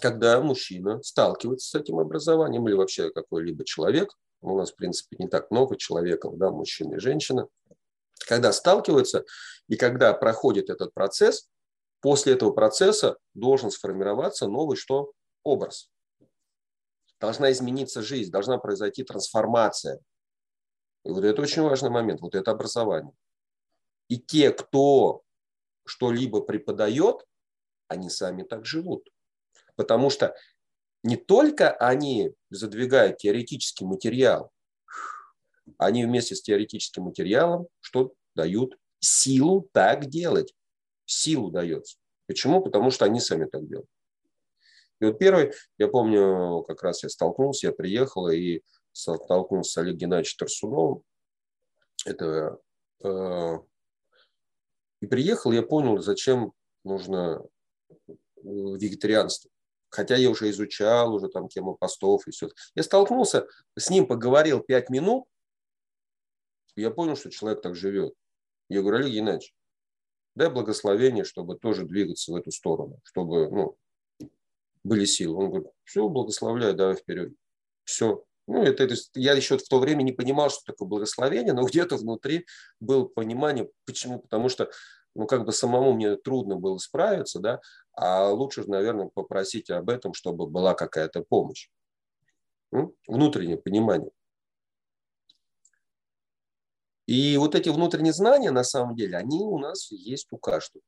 [0.00, 4.10] когда мужчина сталкивается с этим образованием или вообще какой-либо человек,
[4.42, 7.48] у нас, в принципе, не так много человеков, да, мужчина и женщина,
[8.26, 9.24] когда сталкиваются
[9.68, 11.48] и когда проходит этот процесс,
[12.00, 15.12] после этого процесса должен сформироваться новый что?
[15.42, 15.90] Образ.
[17.20, 20.00] Должна измениться жизнь, должна произойти трансформация.
[21.04, 23.12] И вот это очень важный момент, вот это образование.
[24.08, 25.22] И те, кто
[25.86, 27.26] что-либо преподает,
[27.88, 29.08] они сами так живут.
[29.76, 30.34] Потому что
[31.02, 34.50] не только они задвигают теоретический материал,
[35.78, 40.54] они вместе с теоретическим материалом что дают силу так делать.
[41.06, 41.98] Силу дается.
[42.26, 42.62] Почему?
[42.62, 43.88] Потому что они сами так делают.
[45.00, 49.98] И вот первый, я помню, как раз я столкнулся, я приехал и столкнулся с Олегом
[49.98, 51.02] Геннадьевичем Тарсуновым.
[52.06, 52.58] Это,
[53.02, 53.58] э,
[55.02, 56.52] и приехал, я понял, зачем
[56.84, 57.42] нужно
[57.88, 58.12] э,
[58.44, 59.50] вегетарианство.
[59.90, 62.48] Хотя я уже изучал уже там тему постов и все.
[62.74, 63.46] Я столкнулся,
[63.76, 65.24] с ним поговорил пять минут,
[66.76, 68.14] я понял, что человек так живет.
[68.68, 69.54] Я говорю, Олег Геннадьевич,
[70.34, 73.76] дай благословение, чтобы тоже двигаться в эту сторону, чтобы ну,
[74.82, 75.36] были силы.
[75.36, 77.32] Он говорит, все, благословляю, давай вперед.
[77.84, 78.24] Все.
[78.46, 81.96] Ну, это, это, я еще в то время не понимал, что такое благословение, но где-то
[81.96, 82.46] внутри
[82.80, 84.18] было понимание, почему.
[84.18, 84.70] Потому что,
[85.14, 87.60] ну, как бы самому мне трудно было справиться, да,
[87.92, 91.68] а лучше, наверное, попросить об этом, чтобы была какая-то помощь.
[93.06, 94.10] Внутреннее понимание.
[97.06, 100.82] И вот эти внутренние знания, на самом деле, они у нас есть у каждого.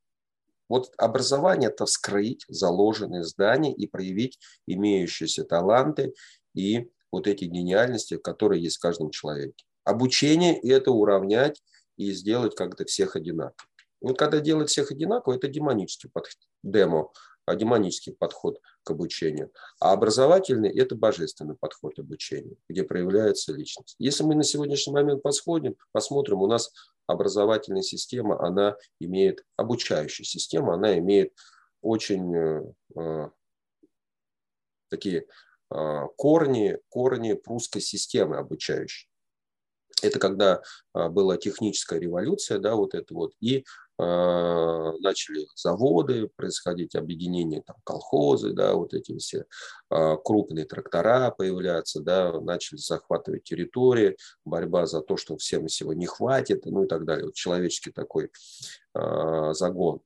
[0.69, 6.13] Вот образование– это вскрыть заложенные здания и проявить имеющиеся таланты
[6.53, 9.63] и вот эти гениальности, которые есть в каждом человеке.
[9.83, 11.61] Обучение– это уравнять
[11.95, 13.69] и сделать как-то всех одинаково.
[14.01, 17.11] Вот когда делать всех одинаково, это демонический подход, демо,
[17.55, 19.51] демонический подход к обучению.
[19.79, 23.95] А образовательный– это божественный подход к обучению, где проявляется личность.
[23.99, 26.71] Если мы на сегодняшний момент посмотрим, посмотрим, у нас
[27.05, 31.33] образовательная система, она имеет, обучающая система, она имеет
[31.81, 32.63] очень э,
[32.95, 33.29] э
[34.89, 35.25] такие
[35.69, 39.09] э, корни, корни прусской системы обучающей.
[40.01, 40.61] Это когда
[40.93, 43.63] э, была техническая революция, да, вот это вот, и а,
[43.97, 49.45] начали заводы происходить, объединения, там, колхозы, да, вот эти все
[49.89, 56.05] а, крупные трактора появляться, да, начали захватывать территории, борьба за то, что всем всего не
[56.05, 57.25] хватит, ну и так далее.
[57.25, 58.29] Вот человеческий такой
[58.93, 60.01] а, загон,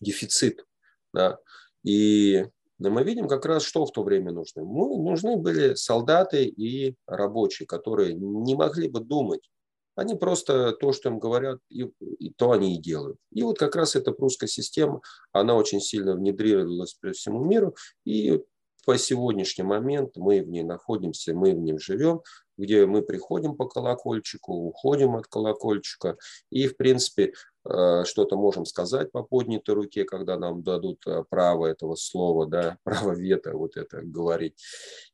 [0.00, 0.64] дефицит,
[1.12, 1.38] да,
[1.82, 2.46] и
[2.78, 4.62] мы видим как раз, что в то время нужно.
[4.62, 9.50] Ну, нужны были солдаты и рабочие, которые не могли бы думать
[9.98, 13.18] они просто то, что им говорят, и, и то они и делают.
[13.32, 15.00] И вот как раз эта прусская система,
[15.32, 17.74] она очень сильно внедрилась по всему миру.
[18.04, 18.40] И
[18.86, 22.22] по сегодняшний момент мы в ней находимся, мы в ней живем,
[22.56, 26.16] где мы приходим по колокольчику, уходим от колокольчика.
[26.50, 27.32] И, в принципе,
[27.68, 32.78] э, что-то можем сказать по поднятой руке, когда нам дадут э, право этого слова, да,
[32.84, 34.54] право вето вот это говорить.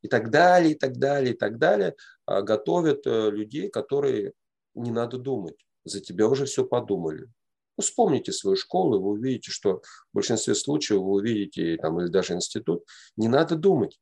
[0.02, 1.94] И так далее, и так далее, и так далее.
[2.26, 4.34] А готовят э, людей, которые
[4.74, 5.56] не надо думать.
[5.84, 7.28] За тебя уже все подумали.
[7.76, 9.82] Ну, вспомните свою школу, вы увидите, что
[10.12, 12.84] в большинстве случаев вы увидите, там, или даже институт,
[13.16, 14.00] не надо думать.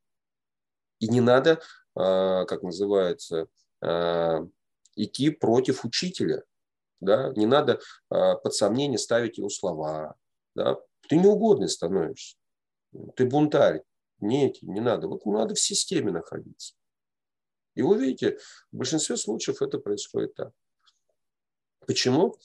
[0.98, 1.60] И не надо,
[1.94, 3.46] а, как называется,
[3.82, 4.46] а,
[4.94, 6.44] идти против учителя.
[7.00, 7.32] Да?
[7.34, 7.80] Не надо
[8.10, 10.14] а, под сомнение ставить его слова.
[10.54, 10.78] Да?
[11.08, 12.36] Ты неугодный становишься.
[13.16, 13.82] Ты бунтарь.
[14.20, 15.08] Нет, не надо.
[15.08, 16.74] Вот надо в системе находиться.
[17.74, 18.38] И вы видите,
[18.70, 20.52] в большинстве случаев это происходит так.
[21.86, 22.36] Почему?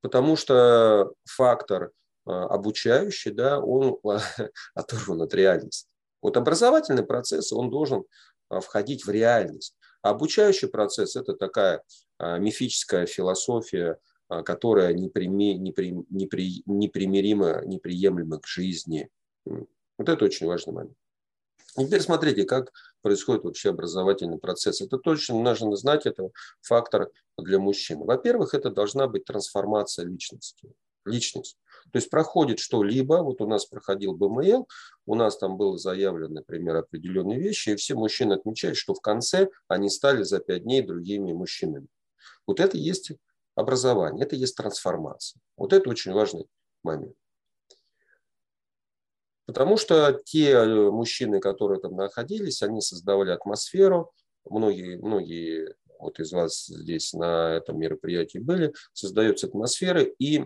[0.00, 1.92] Потому что фактор
[2.26, 3.98] а, обучающий, да, он
[4.74, 5.88] оторван от реальности.
[6.22, 8.04] Вот образовательный процесс, он должен
[8.48, 9.76] а, входить в реальность.
[10.02, 11.82] А обучающий процесс– это такая
[12.18, 13.98] а, мифическая философия,
[14.44, 19.10] которая неприми, непри, непри, непримирима, неприемлема к жизни.
[19.44, 20.96] Вот это очень важный момент.
[21.76, 24.80] И теперь смотрите, как происходит вообще образовательный процесс.
[24.80, 26.30] Это точно нужно знать, это
[26.62, 28.00] фактор для мужчин.
[28.00, 30.72] Во-первых, это должна быть трансформация личности.
[31.04, 31.56] Личность.
[31.92, 34.68] То есть проходит что-либо, вот у нас проходил БМЛ,
[35.06, 39.48] у нас там было заявлено, например, определенные вещи, и все мужчины отмечают, что в конце
[39.66, 41.86] они стали за пять дней другими мужчинами.
[42.46, 43.12] Вот это есть
[43.54, 45.40] образование, это есть трансформация.
[45.56, 46.46] Вот это очень важный
[46.82, 47.14] момент.
[49.50, 54.12] Потому что те э, мужчины, которые там находились, они создавали атмосферу.
[54.48, 60.44] Многие, многие вот из вас здесь на этом мероприятии были, создается атмосфера, и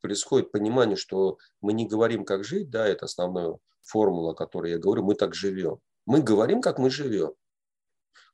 [0.00, 4.78] происходит понимание, что мы не говорим, как жить, да, это основная формула, о которой я
[4.78, 5.78] говорю, мы так живем.
[6.06, 7.34] Мы говорим, как мы живем.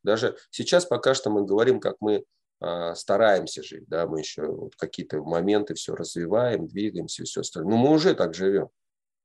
[0.02, 2.24] Даже сейчас пока что мы говорим, как мы
[2.60, 7.74] а, стараемся жить, да, мы еще вот какие-то моменты все развиваем, двигаемся и все остальное.
[7.74, 8.70] Но мы уже так живем.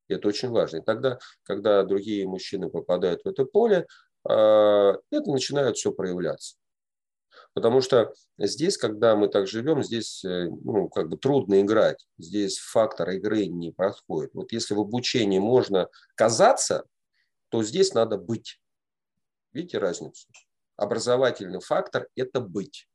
[0.09, 0.77] И это очень важно.
[0.77, 3.87] И тогда, когда другие мужчины попадают в это поле,
[4.27, 6.55] а, это начинает все проявляться.
[7.53, 12.05] Потому что здесь, когда мы так живем, здесь э, ну, как бы трудно играть.
[12.17, 14.33] Здесь фактор игры не проходит.
[14.33, 16.85] Вот если в обучении можно казаться,
[17.49, 18.61] то здесь надо быть.
[19.51, 20.27] Видите разницу?
[20.75, 22.87] Образовательный фактор– это быть.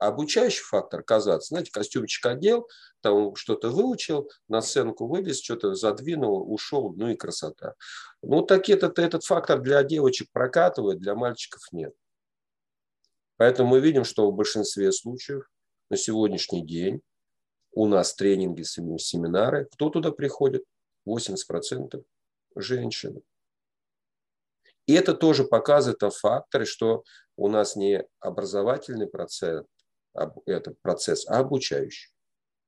[0.00, 2.66] Обучающий фактор казаться, знаете, костюмчик одел,
[3.02, 7.74] там что-то выучил, на сценку вылез, что-то задвинул, ушел, ну и красота.
[8.22, 11.92] Ну так этот, этот фактор для девочек прокатывает, для мальчиков нет.
[13.36, 15.44] Поэтому мы видим, что в большинстве случаев
[15.90, 17.02] на сегодняшний день
[17.72, 19.68] у нас тренинги, семинары.
[19.72, 20.64] Кто туда приходит?
[21.06, 22.02] 80%
[22.56, 23.20] женщины.
[24.86, 27.04] И это тоже показывает о факторе, что
[27.36, 29.66] у нас не образовательный процесс,
[30.46, 32.10] этот процесс, а обучающий.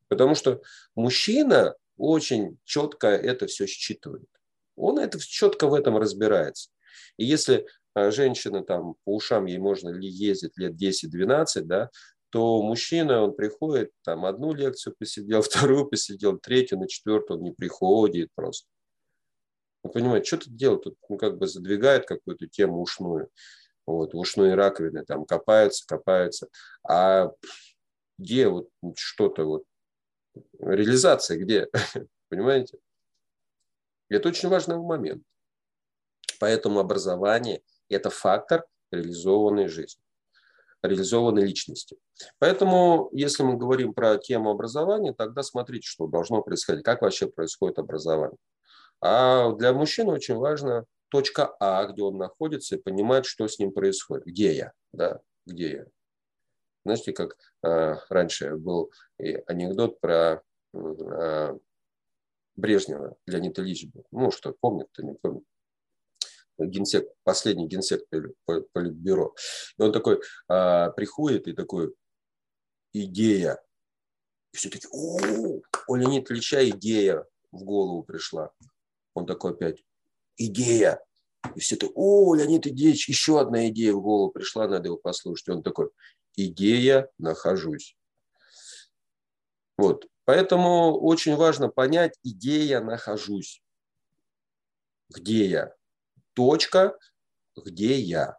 [0.09, 0.61] Потому что
[0.94, 4.28] мужчина очень четко это все считывает.
[4.76, 6.70] Он это четко в этом разбирается.
[7.16, 11.90] И если а, женщина там по ушам ей можно ли ездить лет 10-12, да,
[12.31, 17.52] то мужчина, он приходит, там одну лекцию посидел, вторую посидел, третью, на четвертую он не
[17.52, 18.68] приходит просто.
[19.83, 23.28] Он понимает, что тут делать, тут ну, как бы задвигает какую-то тему ушную
[23.87, 26.49] вот, в ушной раковины там копаются, копаются.
[26.88, 27.31] А
[28.18, 29.64] где вот что-то вот,
[30.61, 31.68] реализация где,
[32.29, 32.79] понимаете?
[34.09, 35.23] Это очень важный момент.
[36.38, 40.02] Поэтому образование– это фактор реализованной жизни,
[40.83, 41.96] реализованной личности.
[42.38, 47.79] Поэтому, если мы говорим про тему образования, тогда смотрите, что должно происходить, как вообще происходит
[47.79, 48.38] образование.
[49.00, 53.71] А для мужчины очень важно точка А, где он находится, и понимает, что с ним
[53.71, 54.25] происходит.
[54.25, 54.73] Где я?
[54.92, 55.87] Да, где я?
[56.87, 58.90] Знаете, как э, раньше был
[59.46, 60.42] анекдот про
[60.73, 61.58] э,
[62.56, 64.06] Брежнева, Леонид Ильич был.
[64.10, 65.44] Ну, что, помнит, кто не помнит.
[66.58, 68.08] Генсек, последний генсек
[68.73, 69.35] политбюро.
[69.79, 71.94] И он такой э, приходит и такой,
[72.94, 73.63] идея.
[74.54, 78.50] И все таки о, у Леонида Ильича идея в голову пришла.
[79.15, 79.85] Он такой опять,
[80.37, 81.00] идея.
[81.56, 85.48] И все такие, о, Леонид Ильич, еще одна идея в голову пришла, надо его послушать.
[85.48, 85.90] Он такой,
[86.37, 87.96] идея, нахожусь.
[89.76, 90.06] Вот.
[90.24, 93.62] Поэтому очень важно понять, где я нахожусь.
[95.08, 95.74] Где я?
[96.35, 96.96] Точка,
[97.56, 98.37] где я.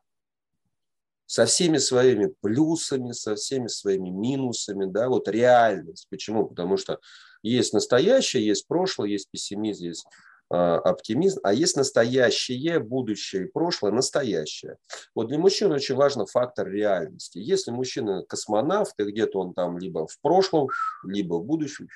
[1.26, 6.08] Со всеми своими плюсами, со всеми своими минусами, да, вот реальность.
[6.10, 6.48] Почему?
[6.48, 7.00] Потому что
[7.42, 10.06] есть настоящее, есть прошлое, есть пессимизм, есть
[10.54, 14.78] оптимизм, а есть настоящее, будущее и прошлое, настоящее.
[15.16, 17.40] Вот для мужчин очень важен фактор реальности.
[17.40, 20.70] Если мужчина космонавт, и где-то он там либо в прошлом,
[21.04, 21.88] либо в будущем,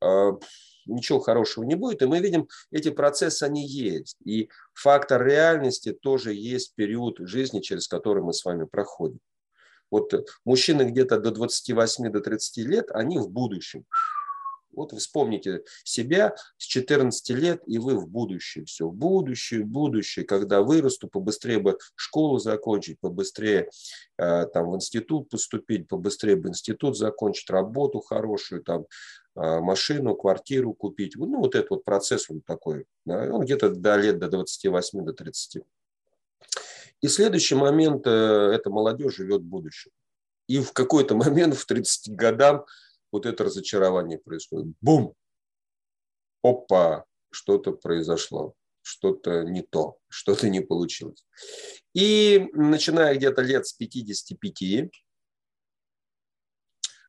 [0.00, 0.38] а,
[0.86, 2.02] ничего хорошего не будет.
[2.02, 4.16] И мы видим, эти процессы, они есть.
[4.24, 9.18] И фактор реальности тоже есть период жизни, через который мы с вами проходим.
[9.90, 10.12] Вот
[10.44, 13.84] мужчины где-то до 28-30 до 30 лет, они в будущем.
[14.76, 18.64] Вот вспомните себя с 14 лет, и вы в будущее.
[18.64, 23.70] Все, в будущее, будущее, когда вырасту, побыстрее бы школу закончить, побыстрее
[24.18, 28.86] э, там, в институт поступить, побыстрее бы институт закончить, работу хорошую, там,
[29.34, 31.16] э, машину, квартиру купить.
[31.16, 32.84] Ну, вот этот вот процесс он такой.
[33.04, 35.62] Да, он где-то до лет до 28, до 30.
[37.02, 39.90] И следующий момент, э, эта молодежь живет в будущем.
[40.48, 42.64] И в какой-то момент, в 30 годам,
[43.12, 44.74] вот это разочарование происходит.
[44.80, 45.14] Бум!
[46.42, 47.04] Опа!
[47.30, 51.26] Что-то произошло, что-то не то, что-то не получилось.
[51.92, 54.90] И начиная где-то лет с 55,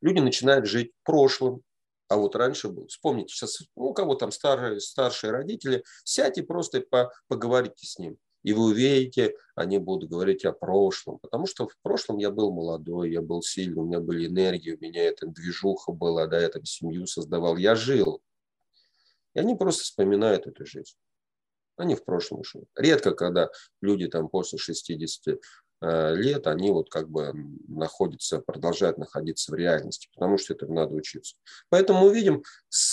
[0.02, 1.62] люди начинают жить прошлым,
[2.10, 2.88] а вот раньше был.
[2.88, 8.18] Вспомните, сейчас ну, у кого там старые, старшие родители, сядьте просто по, поговорите с ним.
[8.44, 13.12] И вы увидите, они будут говорить о прошлом, потому что в прошлом я был молодой,
[13.12, 16.64] я был сильный, у меня были энергии, у меня эта движуха была, да, я там
[16.64, 18.22] семью создавал, я жил.
[19.34, 20.96] И они просто вспоминают эту жизнь.
[21.76, 22.70] Они в прошлом живут.
[22.76, 23.50] Редко, когда
[23.82, 25.40] люди там после 60 Э,
[25.82, 27.32] лет, они вот как бы
[27.68, 31.36] находятся, продолжают находиться в реальности, потому что этому надо учиться.
[31.70, 32.44] Поэтому мы видим,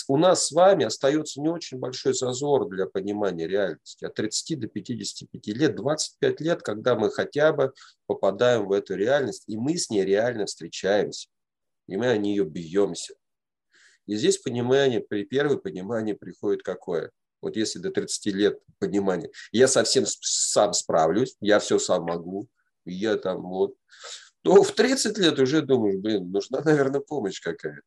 [0.09, 4.05] у нас с вами остается не очень большой зазор для понимания реальности.
[4.05, 7.73] От 30 до 55 лет, 25 лет, когда мы хотя бы
[8.07, 11.29] попадаем в эту реальность, и мы с ней реально встречаемся,
[11.89, 13.15] и мы о нее бьемся.
[14.07, 17.11] И здесь понимание, при первое понимание приходит какое?
[17.41, 22.49] Вот если до 30 лет понимание, я совсем сам справлюсь, я все сам могу,
[22.85, 23.75] я там вот,
[24.43, 27.83] то в 30 лет уже думаешь, блин, нужна, наверное, помощь какая-то.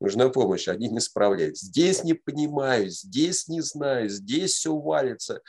[0.00, 1.66] Нужна помощь, они не справляются.
[1.66, 5.40] Здесь не понимаю, здесь не знаю, здесь все валится.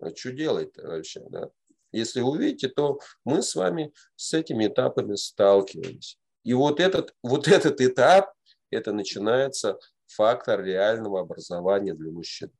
[0.00, 1.50] А что делать-то вообще, да?
[1.92, 6.18] Если увидите, то мы с вами с этими этапами сталкивались.
[6.44, 8.32] И вот этот, вот этот этап,
[8.70, 12.50] это начинается фактор реального образования для мужчин.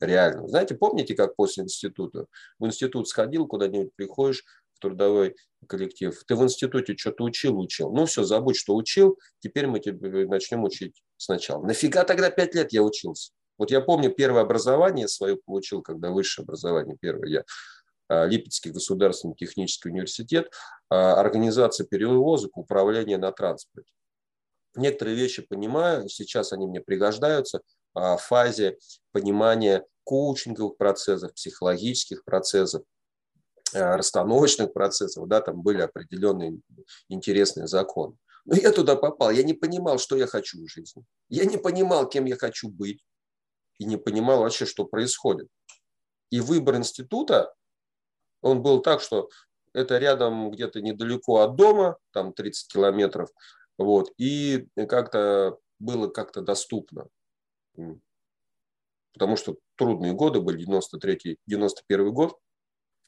[0.00, 0.48] Реально.
[0.48, 2.26] Знаете, помните, как после института?
[2.58, 4.44] В институт сходил, куда-нибудь приходишь,
[4.78, 6.14] трудовой коллектив.
[6.26, 7.92] Ты в институте что-то учил, учил.
[7.92, 11.64] Ну все, забудь, что учил, теперь мы тебе начнем учить сначала.
[11.64, 13.32] Нафига тогда пять лет я учился?
[13.58, 17.44] Вот я помню, первое образование свое получил, когда высшее образование первое я
[18.08, 20.52] а, Липецкий государственный технический университет,
[20.88, 23.90] а, организация перевозок, управление на транспорте.
[24.76, 27.60] Некоторые вещи понимаю, сейчас они мне пригождаются
[27.94, 28.78] а, в фазе
[29.12, 32.82] понимания коучинговых процессов, психологических процессов,
[33.72, 36.60] расстановочных процессов, да, там были определенные
[37.08, 38.16] интересные законы.
[38.44, 41.04] Но я туда попал, я не понимал, что я хочу в жизни.
[41.28, 43.04] Я не понимал, кем я хочу быть.
[43.78, 45.48] И не понимал вообще, что происходит.
[46.30, 47.54] И выбор института,
[48.40, 49.28] он был так, что
[49.72, 53.30] это рядом где-то недалеко от дома, там 30 километров,
[53.76, 57.06] вот, и как-то было как-то доступно.
[59.12, 62.47] Потому что трудные годы были, 93-й, 91 год, Э,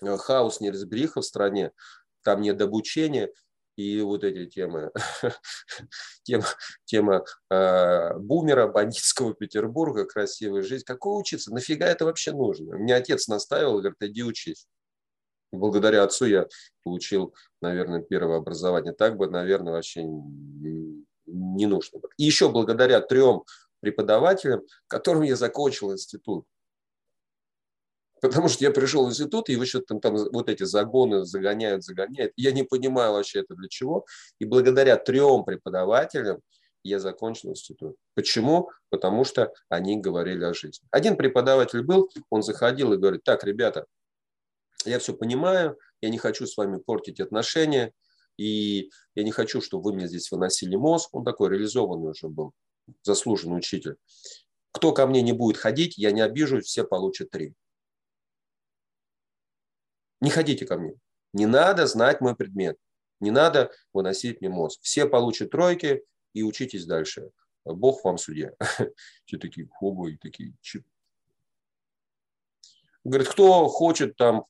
[0.02, 1.72] хаос, неразбериха в стране,
[2.22, 3.30] там нет обучения,
[3.76, 4.90] и вот эти темы,
[6.22, 6.44] тема,
[6.84, 10.84] тема э, бумера, бандитского Петербурга, красивая жизнь.
[10.84, 11.52] Какой учиться?
[11.52, 12.76] Нафига это вообще нужно?
[12.76, 14.66] Мне отец наставил, говорит, иди учись.
[15.52, 16.46] Благодаря отцу я
[16.84, 18.92] получил, наверное, первое образование.
[18.92, 22.00] Так бы, наверное, вообще не нужно.
[22.18, 23.44] И еще благодаря трем
[23.80, 26.44] преподавателям, которым я закончил институт.
[28.20, 32.32] Потому что я пришел в институт, и что-то там, там вот эти загоны загоняют, загоняют.
[32.36, 34.04] Я не понимаю вообще это для чего.
[34.38, 36.40] И благодаря трем преподавателям
[36.82, 37.96] я закончил институт.
[38.14, 38.70] Почему?
[38.90, 40.86] Потому что они говорили о жизни.
[40.90, 43.86] Один преподаватель был, он заходил и говорит, так, ребята,
[44.84, 47.92] я все понимаю, я не хочу с вами портить отношения,
[48.38, 51.10] и я не хочу, чтобы вы мне здесь выносили мозг.
[51.12, 52.52] Он такой реализованный уже был,
[53.02, 53.96] заслуженный учитель.
[54.72, 57.54] Кто ко мне не будет ходить, я не обижусь, все получат три.
[60.20, 60.94] Не ходите ко мне.
[61.32, 62.76] Не надо знать мой предмет.
[63.20, 64.80] Не надо выносить мне мозг.
[64.82, 67.30] Все получат тройки и учитесь дальше.
[67.64, 68.52] Бог вам судья.
[69.24, 70.84] Все такие хобы, такие чип.
[73.04, 74.44] Говорит, кто хочет там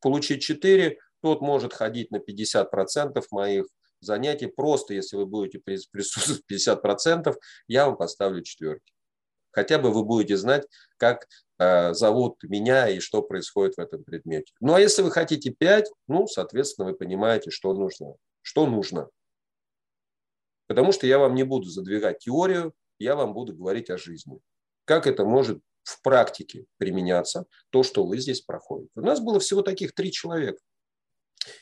[0.00, 3.66] получить 4, тот может ходить на 50% моих
[4.00, 4.46] занятий.
[4.46, 7.34] Просто если вы будете присутствовать 50%,
[7.68, 8.92] я вам поставлю четверки.
[9.50, 10.66] Хотя бы вы будете знать,
[10.96, 14.52] как зовут меня и что происходит в этом предмете.
[14.60, 18.14] Ну а если вы хотите 5, ну, соответственно, вы понимаете, что нужно.
[18.42, 19.08] Что нужно.
[20.66, 24.40] Потому что я вам не буду задвигать теорию, я вам буду говорить о жизни.
[24.84, 28.90] Как это может в практике применяться, то, что вы здесь проходите.
[28.96, 30.58] У нас было всего таких три человека.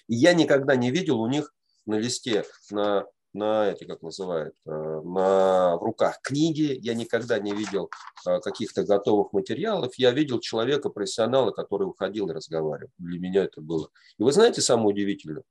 [0.07, 1.53] И я никогда не видел у них
[1.87, 6.79] на листе, на, на эти, как называют, э, на, в руках книги.
[6.81, 7.91] Я никогда не видел
[8.27, 9.95] э, каких-то готовых материалов.
[9.97, 12.91] Я видел человека, профессионала, который уходил и разговаривал.
[12.99, 13.89] Для меня это было.
[14.19, 15.45] И вы знаете, самое удивительное?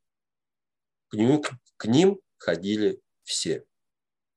[1.10, 1.42] К ним,
[1.78, 3.66] к ним ходили все.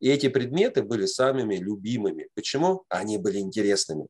[0.01, 2.29] И эти предметы были самыми любимыми.
[2.35, 2.85] Почему?
[2.89, 4.09] Они были интересными.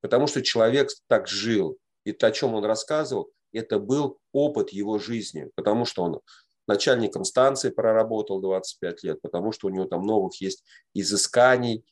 [0.00, 1.78] Потому что человек так жил.
[2.04, 5.50] И то, о чем он рассказывал, это был опыт его жизни.
[5.54, 6.20] Потому что он
[6.66, 11.84] начальником станции проработал 25 лет, потому что у него там новых есть изысканий.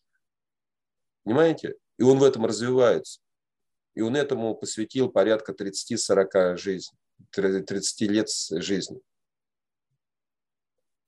[1.25, 1.75] Понимаете?
[1.99, 3.21] И он в этом развивается.
[3.95, 6.99] И он этому посвятил порядка 30-40 жизней,
[7.31, 9.01] 30 лет жизни.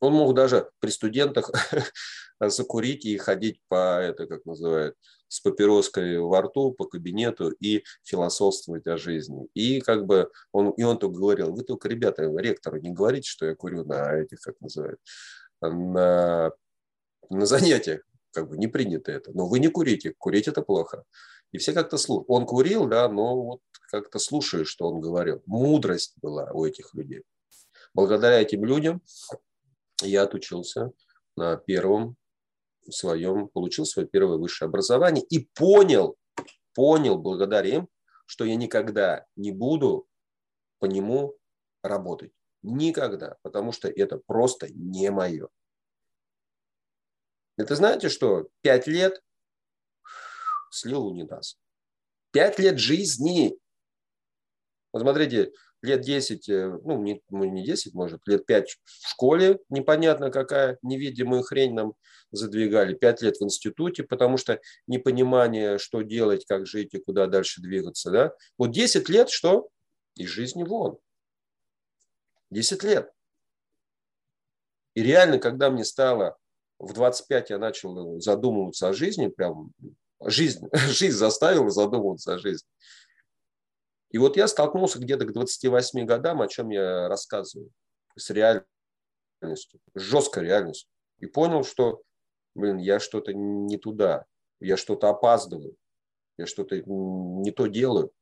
[0.00, 1.50] Он мог даже при студентах
[2.40, 4.96] закурить и ходить по, это как называют,
[5.28, 9.48] с папироской во рту по кабинету и философствовать о жизни.
[9.54, 13.46] И как бы он, и он только говорил, вы только, ребята, ректору не говорите, что
[13.46, 15.00] я курю на этих, как называют,
[15.60, 16.52] на,
[17.30, 18.02] на занятиях.
[18.32, 19.30] Как бы не принято это.
[19.32, 20.12] Но вы не курите.
[20.18, 21.04] Курить это плохо.
[21.52, 22.26] И все как-то слушают.
[22.28, 25.40] Он курил, да, но вот как-то слушаю, что он говорил.
[25.46, 27.22] Мудрость была у этих людей.
[27.94, 29.02] Благодаря этим людям
[30.06, 30.92] я отучился
[31.36, 32.16] на первом
[32.90, 36.16] своем, получил свое первое высшее образование и понял,
[36.74, 37.86] понял благодаря
[38.26, 40.08] что я никогда не буду
[40.78, 41.36] по нему
[41.82, 42.32] работать.
[42.62, 45.48] Никогда, потому что это просто не мое.
[47.56, 48.48] Это знаете что?
[48.62, 49.22] Пять лет
[50.70, 51.58] слил унитаз.
[52.32, 53.58] Пять лет жизни.
[54.92, 55.52] Вот смотрите,
[55.84, 60.78] лет 10, э, ну не, ну, не 10, может, лет 5 в школе, непонятно какая,
[60.82, 61.94] невидимую хрень нам
[62.30, 67.60] задвигали, 5 лет в институте, потому что непонимание, что делать, как жить и куда дальше
[67.60, 68.10] двигаться.
[68.10, 68.34] Да?
[68.58, 69.68] Вот 10 лет что?
[70.16, 70.98] Из жизни вон.
[72.50, 73.10] 10 лет.
[74.94, 76.36] И реально, когда мне стало
[76.78, 79.72] в 25, я начал задумываться о жизни, прям
[80.24, 82.68] жизнь, жизнь заставила задумываться о жизни.
[84.14, 87.72] И вот я столкнулся где-то к 28 годам, о чем я рассказываю,
[88.16, 90.88] с реальностью, с жесткой реальностью.
[91.18, 92.00] И понял, что,
[92.54, 94.24] блин, я что-то не туда,
[94.60, 95.74] я что-то опаздываю,
[96.38, 98.12] я что-то не то делаю.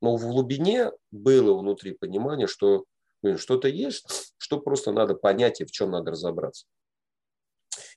[0.00, 2.84] Но в глубине было внутри понимание, что
[3.22, 6.66] блин, что-то есть, что просто надо понять и в чем надо разобраться.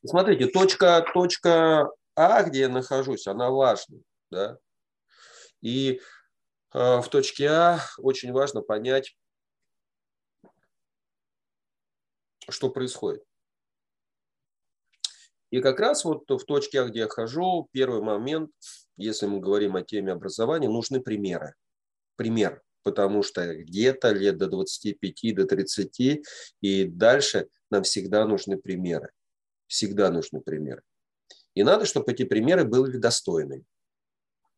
[0.04, 3.98] И смотрите, точка, точка А, где я нахожусь, она важна.
[4.30, 4.60] Да?
[5.66, 6.00] И
[6.76, 9.18] э, в точке А очень важно понять,
[12.48, 13.24] что происходит.
[15.50, 18.52] И как раз вот в точке А, где я хожу, первый момент,
[18.96, 21.56] если мы говорим о теме образования, нужны примеры.
[22.16, 26.22] Пример, потому что где-то лет до 25, до 30
[26.62, 29.10] и дальше нам всегда нужны примеры.
[29.66, 30.84] Всегда нужны примеры.
[31.56, 33.66] И надо, чтобы эти примеры были достойны.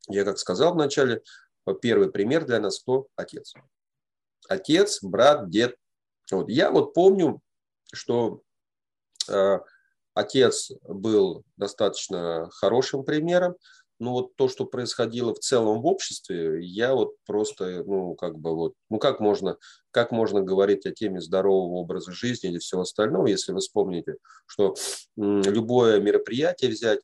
[0.10, 1.22] Я как сказал вначале,
[1.82, 3.08] первый пример для нас кто?
[3.16, 3.54] Отец.
[4.48, 5.76] Отец, брат, дед.
[6.32, 6.50] Вот.
[6.50, 7.42] Я вот помню,
[7.92, 8.42] что
[9.30, 9.60] э,
[10.14, 13.56] отец был достаточно хорошим примером,
[14.00, 18.56] но вот то, что происходило в целом в обществе, я вот просто, ну, как бы
[18.56, 19.58] вот, ну, как можно,
[19.92, 24.76] как можно говорить о теме здорового образа жизни или всего остального, если вы вспомните, что
[25.16, 27.00] любое мероприятие взять,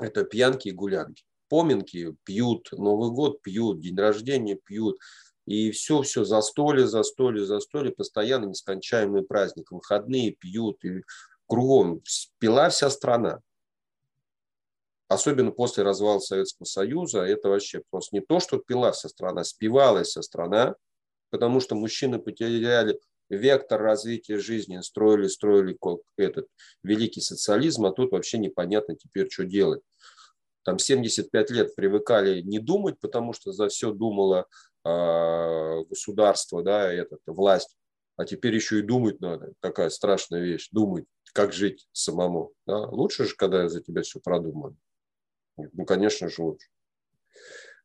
[0.00, 4.98] это пьянки и гулянки поминки пьют, Новый год пьют, день рождения пьют.
[5.46, 11.02] И все-все за застолье, застолье, застолье, постоянно нескончаемый праздник, выходные пьют, и
[11.46, 12.02] кругом
[12.38, 13.40] пила вся страна.
[15.08, 20.08] Особенно после развала Советского Союза, это вообще просто не то, что пила вся страна, спивалась
[20.08, 20.74] вся страна,
[21.30, 25.78] потому что мужчины потеряли вектор развития жизни, строили, строили
[26.16, 26.48] этот
[26.82, 29.82] великий социализм, а тут вообще непонятно теперь, что делать.
[30.66, 34.46] Там 75 лет привыкали не думать, потому что за все думало
[34.84, 37.76] э, государство, да, этот, власть,
[38.16, 39.52] а теперь еще и думать надо.
[39.60, 42.52] Такая страшная вещь, думать, как жить самому.
[42.66, 42.78] Да?
[42.88, 44.74] Лучше же, когда за тебя все продумано.
[45.56, 46.66] Ну, конечно же, лучше.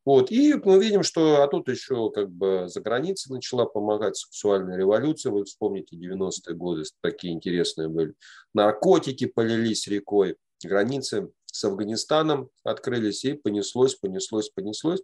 [0.03, 0.31] Вот.
[0.31, 5.31] И мы видим, что а тут еще как бы за границей начала помогать сексуальная революция.
[5.31, 8.15] Вы вспомните, 90-е годы такие интересные были.
[8.55, 10.37] Наркотики полились рекой.
[10.63, 15.01] Границы с Афганистаном открылись и понеслось, понеслось, понеслось.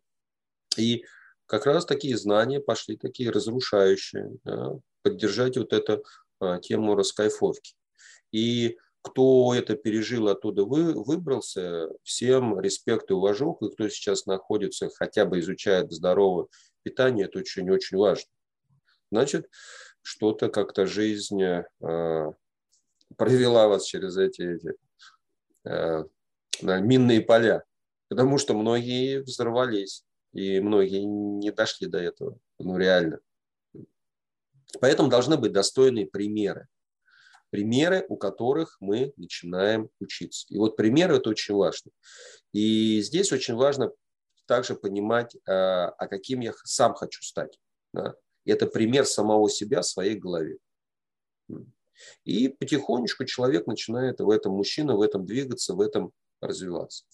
[0.78, 1.06] И
[1.46, 6.04] как раз такие знания пошли, такие разрушающие, да, поддержать вот эту
[6.40, 7.76] а, тему раскайфовки.
[8.32, 14.90] И кто это пережил, оттуда вы, выбрался, всем респект и уважух, и кто сейчас находится,
[14.90, 16.48] хотя бы изучает здоровое
[16.84, 18.30] питание, это очень-очень важно.
[19.12, 19.50] Значит,
[20.02, 21.64] что-то как-то жизнь э,
[23.16, 24.74] провела вас через эти, эти
[25.66, 26.04] э,
[26.62, 27.64] минные поля,
[28.10, 30.04] потому что многие взорвались,
[30.34, 33.20] и многие не дошли до этого, ну реально.
[34.82, 36.68] Поэтому должны быть достойные примеры
[37.50, 40.46] примеры, у которых мы начинаем учиться.
[40.50, 41.92] И вот примеры– это очень важно.
[42.54, 43.92] И здесь очень важно
[44.46, 47.60] также понимать, а, а каким я сам хочу стать.
[47.94, 48.16] Да?
[48.46, 50.58] Это пример самого себя в своей голове.
[52.24, 57.06] И потихонечку человек начинает в этом, мужчина в этом двигаться, в этом развиваться.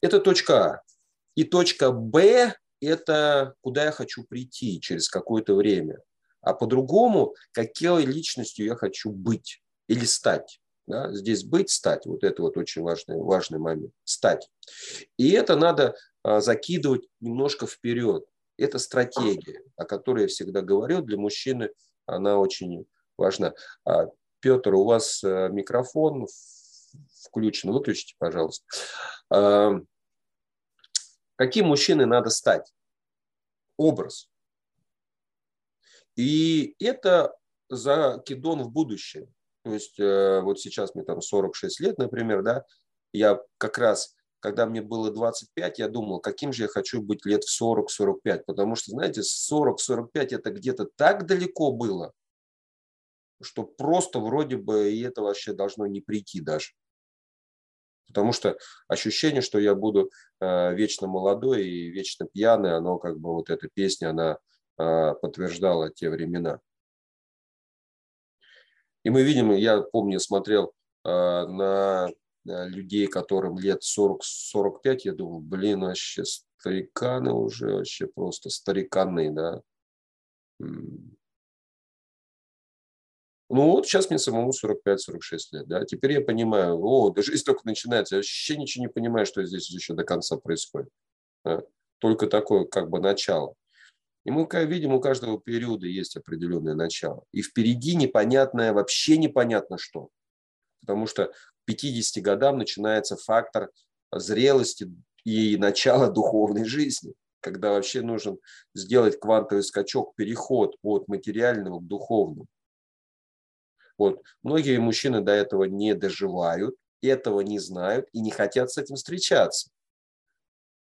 [0.00, 0.82] Это точка А.
[1.34, 6.02] И точка Б– это куда я хочу прийти через какое-то время
[6.40, 10.60] а по-другому, какой личностью я хочу быть или стать.
[10.86, 11.12] Да?
[11.12, 14.48] Здесь быть, стать, вот это вот очень важный, важный момент, стать.
[15.16, 18.24] И это надо а, закидывать немножко вперед.
[18.56, 21.70] Это стратегия, о которой я всегда говорю, для мужчины
[22.06, 22.86] она очень
[23.18, 23.54] важна.
[23.84, 24.06] А,
[24.40, 26.26] Петр, у вас а, микрофон
[27.28, 28.64] включен, выключите, пожалуйста.
[31.36, 32.72] Каким мужчиной надо стать?
[33.76, 34.28] Образ.
[36.16, 37.36] И это
[37.68, 39.28] закидон в будущее.
[39.62, 42.64] То есть э, вот сейчас мне там 46 лет, например, да,
[43.12, 47.44] я как раз, когда мне было 25, я думал, каким же я хочу быть лет
[47.44, 52.12] в 40-45, потому что, знаете, 40-45 это где-то так далеко было,
[53.40, 56.72] что просто вроде бы и это вообще должно не прийти даже.
[58.08, 58.56] Потому что
[58.88, 63.68] ощущение, что я буду э, вечно молодой и вечно пьяный, оно как бы вот эта
[63.68, 64.38] песня, она
[64.78, 66.60] а, подтверждала те времена.
[69.02, 70.72] И мы видим, я помню, смотрел
[71.04, 72.10] а, на
[72.44, 79.62] людей, которым лет 40-45, я думаю, блин, вообще стариканы уже, вообще просто стариканы, да.
[83.50, 87.62] Ну вот сейчас мне самому 45-46 лет, да, теперь я понимаю, о, да жизнь только
[87.64, 90.90] начинается, я вообще ничего не понимаю, что здесь еще до конца происходит.
[91.44, 91.62] Да?
[91.98, 93.54] Только такое как бы начало.
[94.24, 97.24] И мы видим, у каждого периода есть определенное начало.
[97.32, 100.10] И впереди непонятное, вообще непонятно что.
[100.82, 101.32] Потому что к
[101.64, 103.70] 50 годам начинается фактор
[104.12, 104.92] зрелости
[105.24, 108.38] и начала духовной жизни, когда вообще нужен
[108.74, 112.46] сделать квантовый скачок, переход от материального к духовному.
[113.98, 114.22] Вот.
[114.42, 119.70] Многие мужчины до этого не доживают, этого не знают и не хотят с этим встречаться.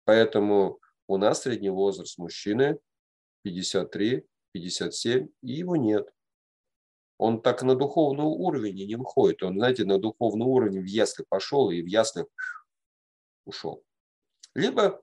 [0.05, 2.79] Поэтому у нас средний возраст мужчины
[3.43, 6.09] 53, 57, и его нет.
[7.19, 9.43] Он так на духовный уровень не выходит.
[9.43, 12.27] Он, знаете, на духовный уровень в ясли пошел и в ясли
[13.45, 13.83] ушел.
[14.55, 15.03] Либо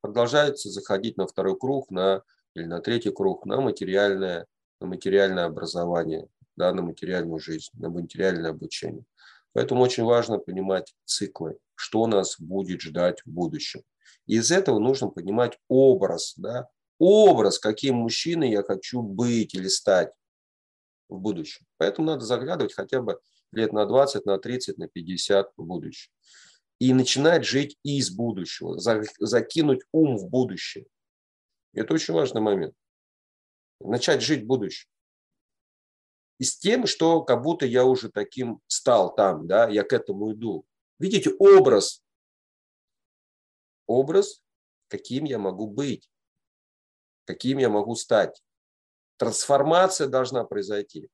[0.00, 2.22] продолжается заходить на второй круг на,
[2.54, 4.46] или на третий круг на материальное,
[4.80, 6.28] на материальное образование,
[6.60, 9.06] да, на материальную жизнь, на материальное обучение.
[9.54, 13.82] Поэтому очень важно понимать циклы, что нас будет ждать в будущем.
[14.26, 20.12] И из этого нужно понимать образ, да, образ, каким мужчиной я хочу быть или стать
[21.08, 21.64] в будущем.
[21.78, 23.18] Поэтому надо заглядывать хотя бы
[23.52, 26.12] лет на 20, на 30, на 50 в будущее.
[26.78, 30.84] И начинать жить из будущего, закинуть ум в будущее.
[31.72, 32.74] Это очень важный момент.
[33.80, 34.90] Начать жить в будущем.
[36.40, 40.32] И с тем, что как будто я уже таким стал там, да, я к этому
[40.32, 40.64] иду.
[40.98, 42.02] Видите, образ.
[43.86, 44.42] Образ,
[44.88, 46.10] каким я могу быть
[47.30, 48.42] каким я могу стать.
[49.16, 51.08] Трансформация должна произойти.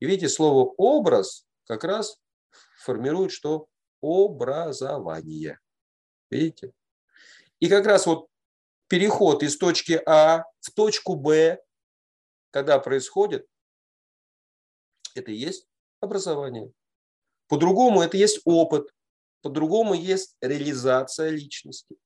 [0.00, 2.20] И видите, слово «образ» как раз
[2.84, 3.68] формирует что?
[4.02, 5.60] Образование.
[6.30, 6.72] Видите?
[7.60, 8.28] И как раз вот
[8.88, 11.62] переход из точки А в точку Б,
[12.50, 13.46] когда происходит,
[15.16, 15.66] это и есть
[16.00, 16.72] образование.
[17.48, 18.88] По-другому это есть опыт,
[19.42, 21.96] по-другому есть реализация личности.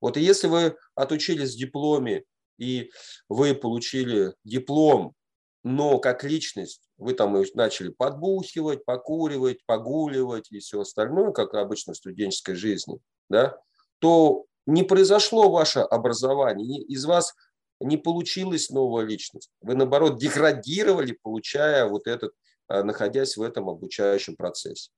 [0.00, 2.24] Вот и если вы отучились в дипломе,
[2.58, 2.90] и
[3.28, 5.14] вы получили диплом,
[5.64, 11.96] но как личность вы там начали подбухивать, покуривать, погуливать и все остальное, как обычно в
[11.96, 13.56] студенческой жизни, да,
[14.00, 17.34] то не произошло ваше образование, из вас
[17.82, 19.50] не получилась новая личность.
[19.60, 22.32] Вы, наоборот, деградировали, получая вот этот,
[22.68, 24.90] а, находясь в этом обучающем процессе.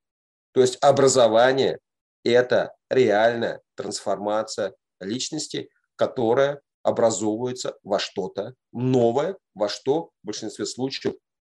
[0.53, 1.79] То есть образование–
[2.25, 11.15] это реальная трансформация личности, которая образовывается во что-то новое, во что в большинстве случаев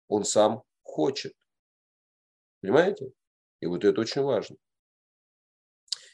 [0.07, 1.33] он сам хочет.
[2.61, 3.11] Понимаете?
[3.59, 4.55] И вот это очень важно.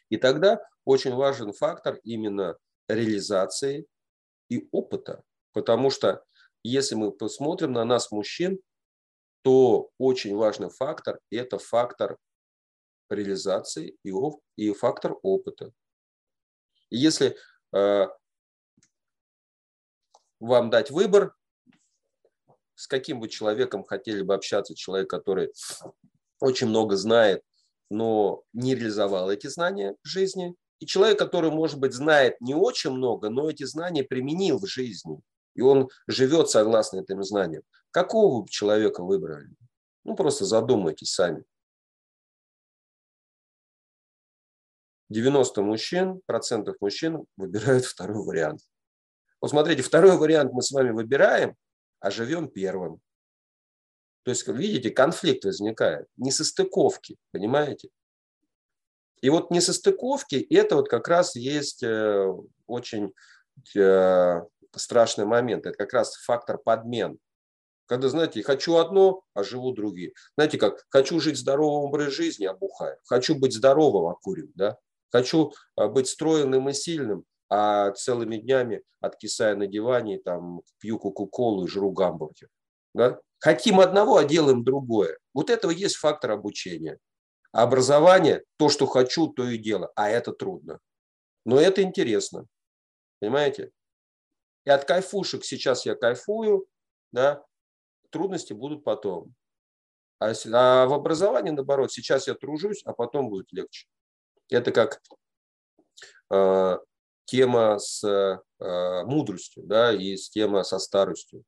[0.10, 2.58] И тогда очень важен фактор именно
[2.88, 3.86] реализации
[4.52, 5.24] и опыта.
[5.54, 6.24] Потому что
[6.64, 8.60] если мы посмотрим на нас, мужчин,
[9.42, 12.18] то очень важный фактор– это фактор
[13.10, 14.14] реализации и,
[14.58, 15.72] и фактор опыта.
[16.90, 17.36] Если
[17.74, 18.08] э,
[20.40, 21.34] вам дать выбор,
[22.76, 25.52] с каким бы человеком хотели бы общаться, человек, который
[26.40, 27.44] очень много знает,
[27.90, 32.90] но не реализовал эти знания в жизни, и человек, который, может быть, знает не очень
[32.90, 35.22] много, но эти знания применил в жизни,
[35.54, 37.62] и он живет согласно этим знаниям.
[37.92, 39.50] Какого бы человека выбрали?
[40.04, 41.46] Ну, просто задумайтесь сами.
[45.10, 48.62] 90 мужчин, процентов мужчин выбирают второй вариант.
[49.40, 51.56] Вот смотрите, второй вариант мы с вами выбираем,
[52.00, 53.02] а живем первым.
[54.24, 57.90] То есть, видите, конфликт возникает, несостыковки, понимаете?
[59.22, 62.28] И вот несостыковки– это вот как раз есть э,
[62.68, 63.14] очень
[63.76, 64.42] э,
[64.76, 65.66] страшный момент.
[65.66, 67.20] Это как раз фактор подмен.
[67.86, 70.14] Когда, знаете, хочу одно, а живу другие.
[70.38, 72.98] Знаете, как хочу жить здоровым образ жизни, а бухаю.
[73.06, 74.50] Хочу быть здоровым, а курю.
[74.56, 74.78] Да?
[75.12, 81.66] Хочу а, быть стройным и сильным, а целыми днями откисая на диване, там, пью кока-колу
[81.66, 82.48] и жру гамбургер.
[82.94, 83.20] Да?
[83.40, 85.18] Хотим одного, а делаем другое.
[85.34, 86.98] Вот этого есть фактор обучения.
[87.52, 89.92] А образование, то, что хочу, то и дело.
[89.96, 90.80] А это трудно.
[91.46, 92.46] Но это интересно.
[93.20, 93.72] Понимаете?
[94.66, 96.68] И от кайфушек сейчас я кайфую,
[97.12, 97.44] да,
[98.10, 99.34] трудности будут потом.
[100.20, 103.88] А, а в образовании, наоборот, сейчас я тружусь, а потом будет легче.
[104.50, 105.02] Это как
[106.30, 106.78] э,
[107.26, 111.44] тема с э, мудростью, да, и с тема со старостью.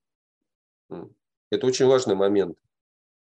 [0.89, 2.57] Это очень важный момент.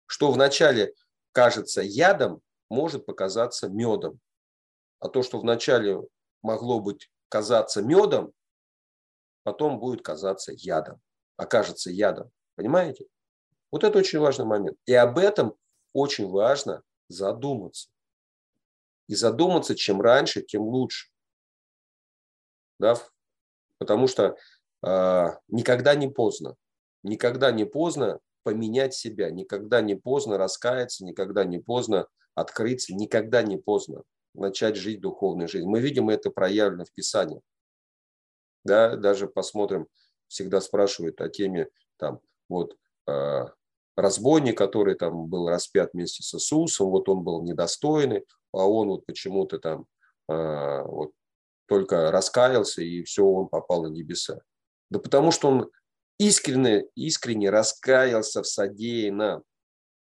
[0.08, 0.94] Что вначале
[1.34, 4.20] кажется ядом, может показаться медом.
[5.00, 6.02] А то, что вначале
[6.42, 8.34] могло быть казаться медом,
[9.44, 11.00] потом будет казаться ядом.
[11.38, 12.32] Окажется ядом.
[12.56, 13.06] Понимаете?
[13.72, 14.78] Вот это очень важный момент.
[14.86, 15.56] И об этом
[15.94, 17.90] очень важно задуматься.
[19.08, 21.10] И задуматься, чем раньше, тем лучше.
[22.80, 22.96] Да?
[23.78, 24.38] Потому что
[24.86, 26.56] э, никогда не поздно.
[27.04, 33.58] Никогда не поздно поменять себя, никогда не поздно раскаяться, никогда не поздно открыться, никогда не
[33.58, 34.04] поздно
[34.36, 35.72] начать жить духовной жизнью.
[35.72, 37.42] Мы видим это проявлено в Писании.
[38.64, 39.88] Да, даже посмотрим,
[40.28, 42.78] всегда спрашивают о теме там, вот,
[43.08, 43.46] э,
[43.96, 49.08] разбойник, который там был распят вместе с Иисусом, вот он был недостойный, а он вот
[49.08, 49.88] почему-то там
[50.30, 51.14] э, вот,
[51.66, 54.42] только раскаялся, и все, он попал на небеса.
[54.92, 55.72] Да потому что он
[56.18, 59.44] искренне, искренне раскаялся в содеянном.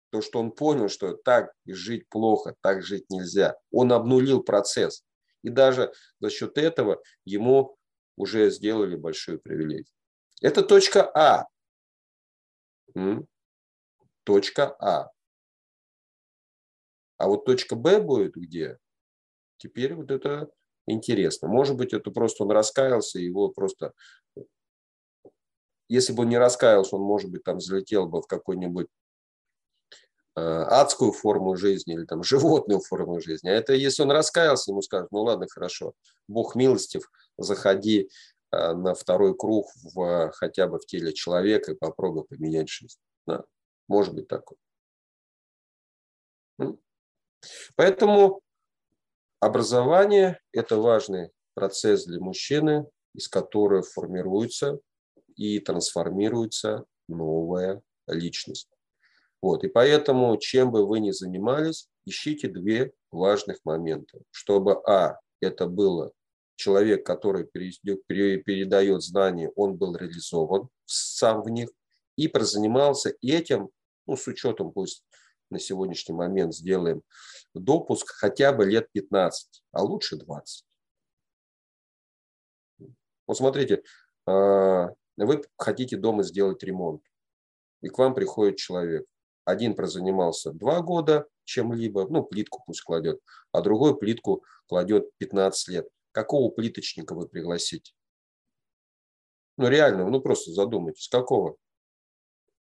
[0.09, 3.55] То, что он понял, что так жить плохо, так жить нельзя.
[3.71, 5.03] Он обнулил процесс.
[5.41, 7.77] И даже за счет этого ему
[8.15, 9.87] уже сделали большую привилегию.
[10.41, 11.47] Это точка А.
[14.23, 15.09] Точка А.
[17.17, 18.77] А вот точка Б будет где?
[19.57, 20.49] Теперь вот это
[20.85, 21.47] интересно.
[21.47, 23.93] Может быть, это просто он раскаялся, его просто...
[25.93, 28.87] Если бы он не раскаялся, он, может быть, там залетел бы в какой-нибудь
[30.35, 33.49] э, адскую форму жизни или там животную форму жизни.
[33.49, 35.93] А это если он раскаялся, ему скажут, ну ладно, хорошо,
[36.27, 38.09] Бог милостив, заходи
[38.51, 42.97] э, на второй круг в, хотя бы в теле человека и попробуй поменять жизнь.
[43.27, 43.43] Да?
[43.87, 44.57] Может быть такое.
[47.75, 48.41] Поэтому
[49.43, 54.79] Образование– это важный процесс для мужчины, из которого формируется
[55.35, 58.69] и трансформируется новая личность.
[59.41, 64.19] Вот, и поэтому, чем бы вы ни занимались, ищите две важных момента.
[64.31, 66.13] Чтобы, а, это было
[66.55, 71.69] человек, который передает знания, он был реализован сам в них
[72.15, 73.69] и прозанимался этим,
[74.07, 75.03] ну, с учетом, пусть
[75.49, 77.03] на сегодняшний момент сделаем
[77.53, 80.65] допуск хотя бы лет 15, а лучше 20.
[83.27, 83.83] Вот смотрите,
[84.25, 87.01] а, вы хотите дома сделать ремонт,
[87.81, 89.05] и к вам приходит человек.
[89.45, 93.19] Один прозанимался два года чем-либо, ну, плитку пусть кладет,
[93.51, 95.87] а другой плитку кладет 15 лет.
[96.11, 97.93] Какого плиточника вы пригласите?
[99.57, 101.57] Ну, реально, ну, просто задумайтесь, какого?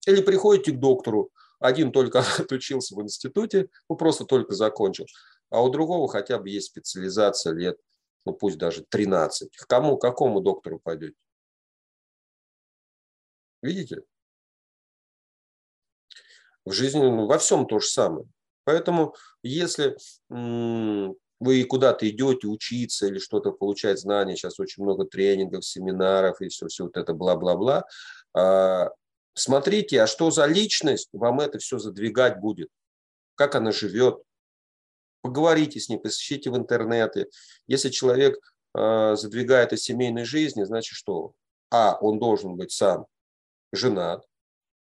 [0.07, 5.07] Или приходите к доктору, один только отучился в институте, ну, просто только закончил,
[5.51, 7.79] а у другого хотя бы есть специализация лет,
[8.25, 9.57] ну, пусть даже 13.
[9.57, 11.17] К кому, к какому доктору пойдете?
[13.63, 14.03] Видите?
[16.65, 18.27] В жизни, ну, во всем то же самое.
[18.65, 19.97] Поэтому, если
[20.29, 26.67] вы куда-то идете учиться или что-то получать знания, сейчас очень много тренингов, семинаров и все,
[26.67, 27.87] все вот это бла-бла-бла,
[28.35, 28.91] а,
[29.35, 32.69] смотрите, а что за личность вам это все задвигать будет,
[33.37, 34.21] как она живет,
[35.23, 37.29] поговорите с ней, посещите в интернете.
[37.67, 38.37] Если человек
[38.75, 41.33] а, задвигает о семейной жизни, значит что?
[41.71, 43.07] А, он должен быть сам
[43.73, 44.27] женат.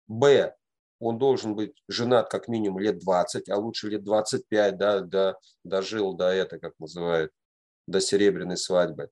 [0.06, 0.54] Б,
[0.98, 6.14] он должен быть женат как минимум лет 20, а лучше лет 25, да, да, дожил
[6.14, 7.32] до это, как называют,
[7.86, 9.10] до серебряной свадьбы.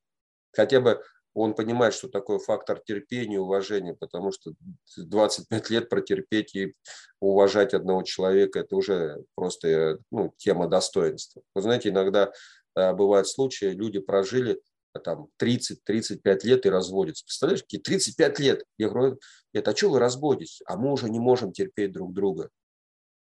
[0.53, 1.03] Хотя бы
[1.35, 4.53] он понимает, что такое фактор терпения, уважения, потому что
[4.97, 6.75] 25 лет протерпеть и
[7.21, 11.43] уважать одного человека, это уже просто ну, тема достоинства.
[11.55, 12.33] Вы знаете, иногда
[12.75, 14.59] э, бывают случаи, люди прожили э,
[14.99, 17.25] там 30-35 лет и разводятся.
[17.25, 18.65] Представляешь, какие 35 лет?
[18.77, 19.19] Я говорю,
[19.53, 20.61] это а что вы разводитесь?
[20.67, 22.51] А мы уже не можем терпеть друг друга.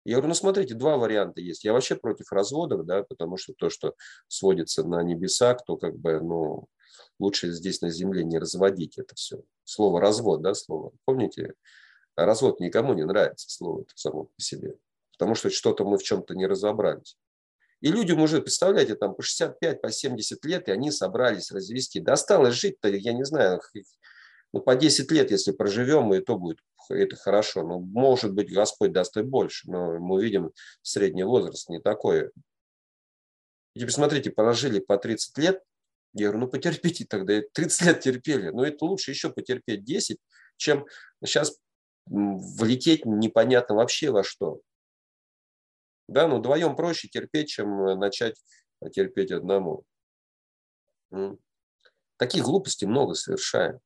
[0.04, 1.64] Я говорю, ну смотрите, два варианта есть.
[1.64, 3.94] Я вообще против разводов, да, потому что то, что
[4.28, 6.66] сводится на небесах, то как бы, ну,
[7.18, 9.42] лучше здесь на земле не разводить это все.
[9.64, 10.92] Слово развод, да, слово.
[11.04, 11.54] Помните,
[12.16, 14.74] развод никому не нравится, слово само по себе.
[15.12, 17.18] Потому что что-то мы в чем-то не разобрались.
[17.80, 22.00] И людям уже, представляете, там по 65, по 70 лет, и они собрались развести.
[22.00, 23.60] Да осталось жить-то, я не знаю,
[24.52, 26.58] ну, по 10 лет, если проживем, и то будет
[26.88, 27.62] это хорошо.
[27.62, 30.52] Ну, может быть, Господь даст и больше, но мы видим,
[30.82, 32.30] средний возраст не такой.
[33.74, 35.62] И посмотрите, прожили по 30 лет,
[36.12, 40.18] я говорю, ну потерпите тогда, 30 лет терпели, но это лучше еще потерпеть 10,
[40.56, 40.86] чем
[41.24, 41.56] сейчас
[42.06, 44.60] влететь непонятно вообще во что.
[46.10, 48.42] Да, ну вдвоем проще терпеть, чем э, начать
[48.92, 49.84] терпеть одному.
[52.16, 53.78] Таких глупостей много совершаем.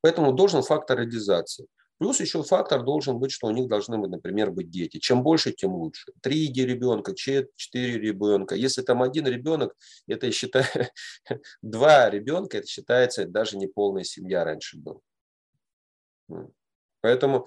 [0.00, 1.66] Поэтому должен фактор реализации.
[1.98, 4.98] Плюс еще фактор должен быть, что у них должны, быть, например, быть дети.
[4.98, 6.12] Чем больше, тем лучше.
[6.22, 8.54] Три ребенка, четыре ребенка.
[8.54, 9.76] Если там один ребенок,
[10.06, 10.64] это я считаю,
[11.62, 15.00] два ребенка, это считается даже не полная семья раньше была.
[17.00, 17.46] Поэтому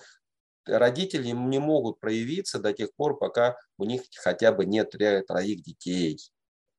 [0.66, 4.92] родители не могут проявиться до тех пор, пока у них хотя бы нет
[5.28, 6.20] троих детей.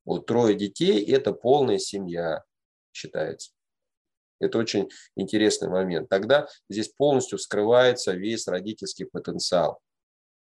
[0.04, 2.42] Вот трое детей– это полная семья
[2.92, 3.52] считается.
[4.40, 6.08] Это очень интересный момент.
[6.08, 9.80] Тогда здесь полностью вскрывается весь родительский потенциал.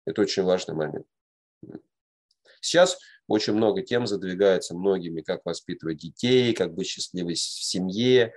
[0.07, 1.07] Это очень важный момент.
[2.61, 8.35] Сейчас очень много тем задвигается многими, как воспитывать детей, как быть счастливой в семье.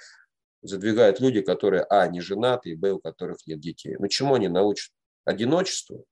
[0.66, 3.96] Задвигают люди, которые, а, не женаты, и, б, у которых нет детей.
[4.00, 4.92] Ну, чему они научат?
[5.24, 6.06] Одиночеству?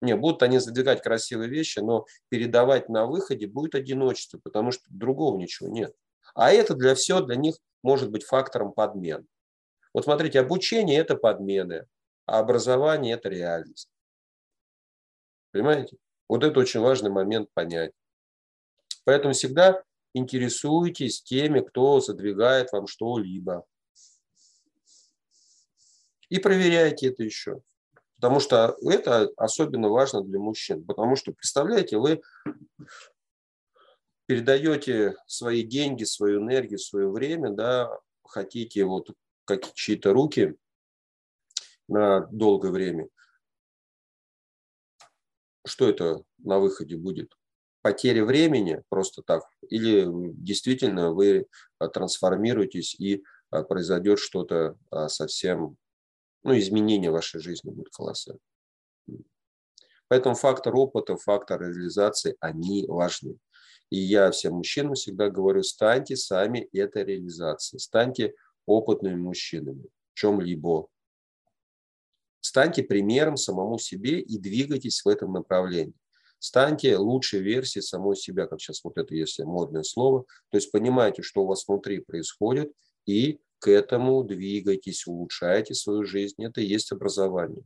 [0.00, 5.36] Не, будут они задвигать красивые вещи, но передавать на выходе будет одиночество, потому что другого
[5.36, 5.94] ничего нет.
[6.34, 9.26] А это для всего для них может быть фактором подмен.
[9.92, 11.86] Вот смотрите, обучение– это подмены,
[12.26, 13.90] а образование– это реальность.
[15.52, 15.96] Понимаете?
[16.28, 17.92] Вот это очень важный момент понять.
[19.04, 19.82] Поэтому всегда
[20.18, 23.64] интересуйтесь теми, кто задвигает вам что-либо.
[26.28, 27.62] И проверяйте это еще.
[28.16, 30.84] Потому что это особенно важно для мужчин.
[30.84, 32.20] Потому что, представляете, вы
[34.26, 37.90] передаете свои деньги, свою энергию, свое время, да,
[38.24, 39.10] хотите вот
[39.44, 40.54] как чьи-то руки
[41.88, 43.08] на долгое время,
[45.66, 47.37] что это на выходе будет?
[47.82, 49.44] Потеря времени просто так?
[49.68, 50.04] Или
[50.34, 51.46] действительно вы
[51.78, 55.76] трансформируетесь и а, произойдет что-то а, совсем,
[56.42, 58.40] ну, изменение вашей жизни будет колоссальное.
[60.08, 63.38] Поэтому фактор опыта, фактор реализации, они важны.
[63.90, 68.34] И я всем мужчинам всегда говорю, станьте сами этой реализацией, станьте
[68.66, 70.88] опытными мужчинами в чем-либо.
[72.40, 75.94] Станьте примером самому себе и двигайтесь в этом направлении.
[76.38, 80.24] Станьте лучшей версией самой себя, как сейчас вот это есть модное слово.
[80.50, 82.72] То есть понимаете, что у вас внутри происходит,
[83.06, 86.44] и к этому двигайтесь, улучшайте свою жизнь.
[86.44, 87.64] Это и есть образование.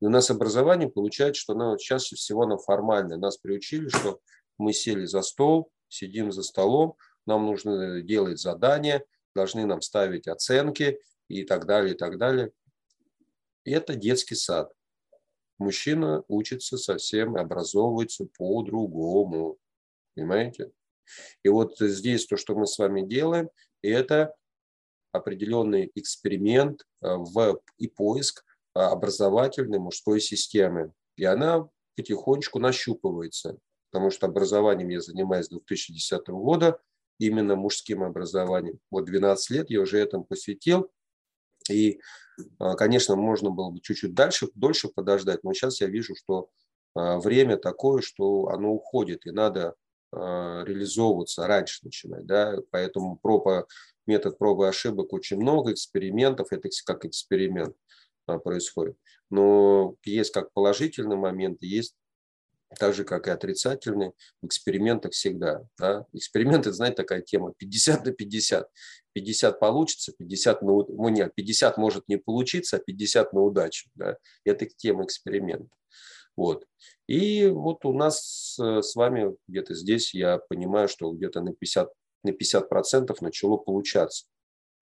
[0.00, 3.18] И у нас образование получается, что оно чаще всего оно формальное.
[3.18, 4.20] Нас приучили, что
[4.56, 6.96] мы сели за стол, сидим за столом,
[7.26, 9.04] нам нужно делать задания,
[9.34, 10.98] должны нам ставить оценки
[11.28, 12.52] и так далее, и так далее.
[13.64, 14.72] И это детский сад.
[15.60, 19.58] Мужчина учится совсем, образовывается по-другому.
[20.14, 20.72] Понимаете?
[21.42, 23.50] И вот здесь то, что мы с вами делаем,
[23.82, 24.34] это
[25.12, 28.42] определенный эксперимент э, в, и поиск
[28.74, 30.94] э, образовательной мужской системы.
[31.16, 33.58] И она потихонечку нащупывается,
[33.90, 36.80] потому что образованием я занимаюсь с 2010 года,
[37.18, 38.78] именно мужским образованием.
[38.90, 40.90] Вот 12 лет я уже этому посвятил.
[41.70, 42.00] И,
[42.38, 46.48] э, конечно, можно было бы чуть-чуть дальше, дольше подождать, но сейчас я вижу, что
[46.92, 49.76] время такое, что оно уходит, и надо
[50.12, 52.26] реализовываться раньше начинать.
[52.26, 52.56] Да?
[52.72, 53.68] Поэтому проба
[54.10, 57.76] метод пробы ошибок очень много, экспериментов, это как эксперимент
[58.26, 58.96] а, происходит.
[59.30, 61.94] Но есть как положительные моменты, есть
[62.78, 65.64] так же, как и отрицательные, в экспериментах всегда.
[65.78, 66.06] Да?
[66.12, 68.68] Эксперименты, знаете, такая тема, 50 на 50.
[69.12, 73.88] 50 получится, 50, на, ну нет, 50 может не получиться, а 50 на удачу.
[73.94, 74.16] Да?
[74.44, 75.68] Это тема эксперимента.
[76.36, 76.64] Вот.
[77.08, 81.90] И вот у нас с вами где-то здесь, я понимаю, что где-то на 50
[82.22, 84.26] на 50% начало получаться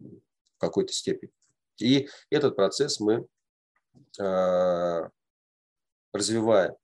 [0.00, 1.32] в какой-то степени.
[1.80, 3.26] И этот процесс мы
[4.20, 5.08] э,
[6.12, 6.74] развиваем.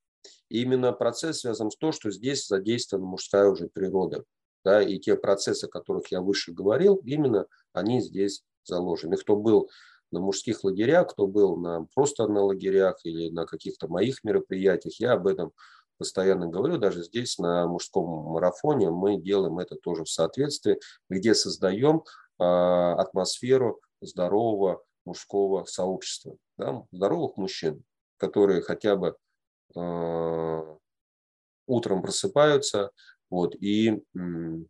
[0.54, 4.22] И именно процесс связан с тем, что здесь задействована мужская уже природа.
[4.64, 9.16] Да, и те процессы, о которых я выше говорил, именно они здесь заложены.
[9.16, 9.68] Кто был
[10.12, 15.14] на мужских лагерях, кто был на, просто на лагерях или на каких-то моих мероприятиях, я
[15.14, 15.50] об этом
[15.98, 20.78] постоянно говорю, даже здесь на мужском марафоне мы делаем это тоже в соответствии,
[21.10, 22.04] где создаем
[22.38, 27.82] а, атмосферу здорового мужского сообщества, да, здоровых мужчин,
[28.18, 29.23] которые хотя бы э,
[31.66, 32.90] утром просыпаются
[33.30, 34.02] вот, и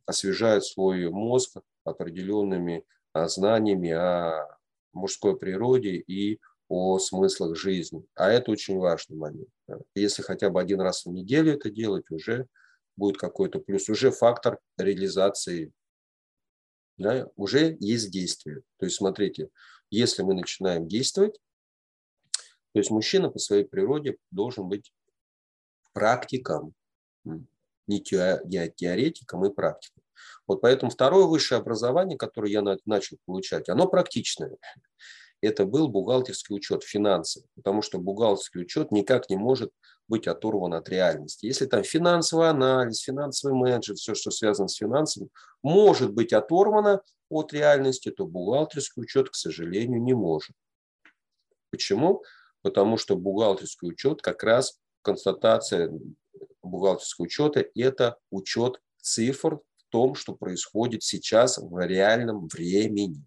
[0.06, 4.48] освежают свой мозг определенными а, знаниями о
[4.92, 8.04] мужской природе и о смыслах жизни.
[8.14, 9.48] А это очень важный момент.
[9.94, 12.46] Если хотя бы один раз в неделю это делать, уже
[12.96, 15.72] будет какой-то плюс, уже фактор реализации,
[16.96, 18.62] да, уже есть действие.
[18.78, 19.50] То есть смотрите,
[19.90, 21.38] если мы начинаем действовать,
[22.74, 24.92] то есть мужчина по своей природе должен быть
[25.94, 26.74] практиком,
[27.86, 30.02] не теоретиком и практиком.
[30.46, 34.58] Вот поэтому второе высшее образование, которое я начал получать, оно практичное
[35.46, 39.72] это был бухгалтерский учет, финансы, потому что бухгалтерский учет никак не может
[40.08, 41.46] быть оторван от реальности.
[41.46, 45.28] Если там финансовый анализ, финансовый менеджер, все, что связано с финансами,
[45.62, 50.54] может быть оторвано от реальности, то бухгалтерский учет, к сожалению, не может.
[51.70, 52.22] Почему?
[52.64, 55.92] Потому что бухгалтерский учет как раз констатация
[56.62, 63.22] бухгалтерского учета– это учет цифр в том, что происходит сейчас в реальном времени.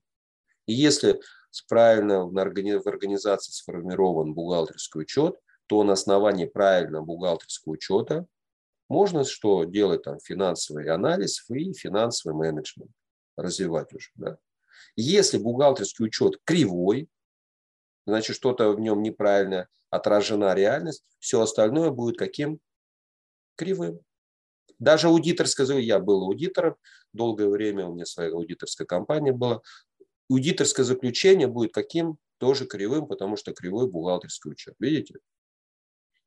[0.65, 1.21] И если
[1.69, 5.35] правильно в организации сформирован бухгалтерский учет,
[5.67, 8.25] то на основании правильного бухгалтерского учета
[8.89, 12.89] можно что делать там финансовый анализ и финансовый менеджмент
[13.35, 14.09] развивать уже.
[14.15, 14.39] Да?
[14.95, 17.07] Если бухгалтерский учет кривой,
[18.07, 22.59] значит что-то в нем неправильно отражена реальность, все остальное будет каким?
[23.55, 23.99] Кривым.
[24.79, 26.77] Даже аудиторское, я был аудитором,
[27.13, 29.61] долгое время у меня своя аудиторская компания была,
[30.29, 32.17] аудиторское заключение будет каким?
[32.37, 34.75] Тоже кривым, потому что кривой бухгалтерский учет.
[34.79, 35.15] Видите?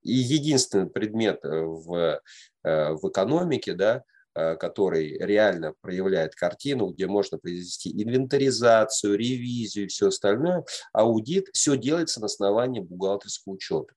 [0.03, 2.21] И единственный предмет э, в,
[2.65, 4.03] э, в экономике, да,
[4.35, 12.21] который реально проявляет картину, где можно произвести инвентаризацию, ревизию и все остальное, аудит, все делается
[12.21, 13.95] на основании бухгалтерского учета.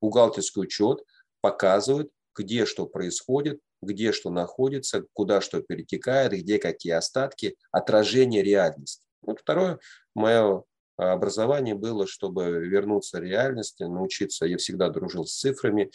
[0.00, 1.04] Бухгалтерский учет
[1.40, 9.06] показывает, где что происходит, где что находится, куда что перетекает, где какие остатки, отражение реальности.
[9.22, 9.78] Вот второе
[10.14, 10.64] мое
[10.96, 15.90] образование было, чтобы вернуться к реальности, научиться, я всегда дружил с цифрами,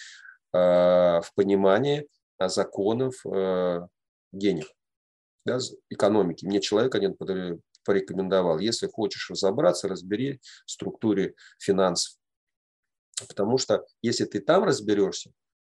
[0.54, 2.08] а, в понимании
[2.40, 3.88] законов э,
[4.32, 4.68] денег,
[5.46, 5.60] да,
[5.90, 6.46] экономики.
[6.46, 7.16] Мне человек один
[7.84, 12.18] порекомендовал, если хочешь разобраться, разбери в структуре финансов.
[13.28, 15.32] Потому что если ты там разберешься,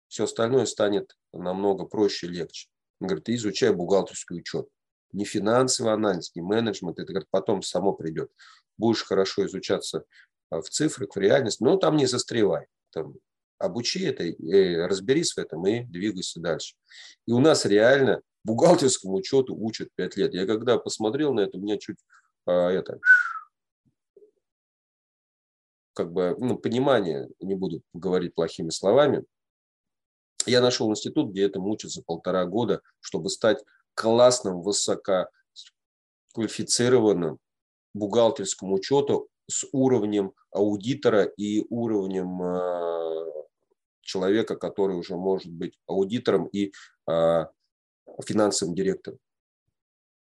[0.08, 2.68] все остальное станет намного проще и легче.
[3.00, 4.68] Он говорит, ты изучай бухгалтерский учет.
[5.12, 8.30] Не финансовый анализ, не менеджмент, это говорит, потом само придет.
[8.78, 10.04] Будешь хорошо изучаться
[10.50, 12.66] а, в цифрах, в реальности, но там не застревай.
[12.90, 13.14] Там
[13.62, 16.74] обучи это, э, разберись в этом и двигайся дальше.
[17.26, 20.34] И у нас реально бухгалтерскому учету учат 5 лет.
[20.34, 21.98] Я когда посмотрел на это, у меня чуть
[22.46, 23.00] а, это
[25.94, 29.24] как бы ну, понимание, не буду говорить плохими словами,
[30.46, 33.62] я нашел институт, где этому учатся полтора года, чтобы стать
[33.94, 37.38] классным, высококвалифицированным
[37.94, 43.41] бухгалтерскому учету с уровнем аудитора и уровнем э,
[44.02, 46.72] человека, который уже может быть аудитором и
[47.10, 47.46] э,
[48.26, 49.18] финансовым директором.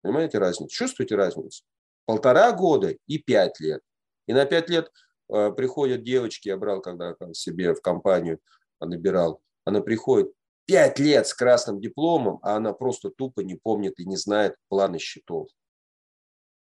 [0.01, 0.73] Понимаете разницу?
[0.73, 1.63] Чувствуете разницу?
[2.05, 3.81] Полтора года и пять лет.
[4.27, 4.91] И на пять лет
[5.29, 8.39] э, приходят девочки, я брал когда там, себе в компанию,
[8.79, 10.31] набирал, она приходит
[10.65, 14.99] пять лет с красным дипломом, а она просто тупо не помнит и не знает планы
[14.99, 15.49] счетов.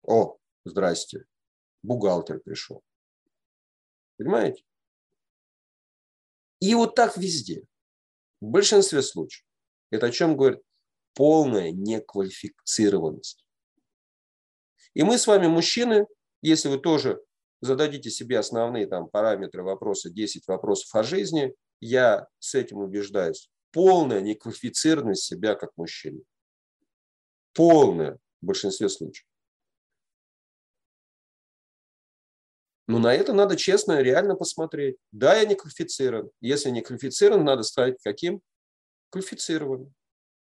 [0.03, 1.25] О, здрасте,
[1.83, 2.83] бухгалтер пришел.
[4.17, 4.65] Понимаете?
[6.61, 7.65] И вот так везде.
[8.41, 9.45] В большинстве случаев.
[9.91, 10.61] Это о чем говорит
[11.15, 13.45] полная неквалифицированность.
[14.95, 16.07] И мы с вами, мужчины,
[16.43, 17.21] если вы тоже
[17.61, 23.51] зададите себе основные там параметры вопроса, 10 вопросов о жизни, я с этим убеждаюсь.
[23.73, 26.23] Полная неквалифицированность себя как мужчины.
[27.53, 29.27] Полная в большинстве случаев.
[32.89, 34.97] Но на это надо честно, реально посмотреть.
[35.13, 36.31] Да, я не квалифицирован.
[36.41, 38.41] Если не квалифицирован, надо стать каким?
[39.11, 39.95] Квалифицированным.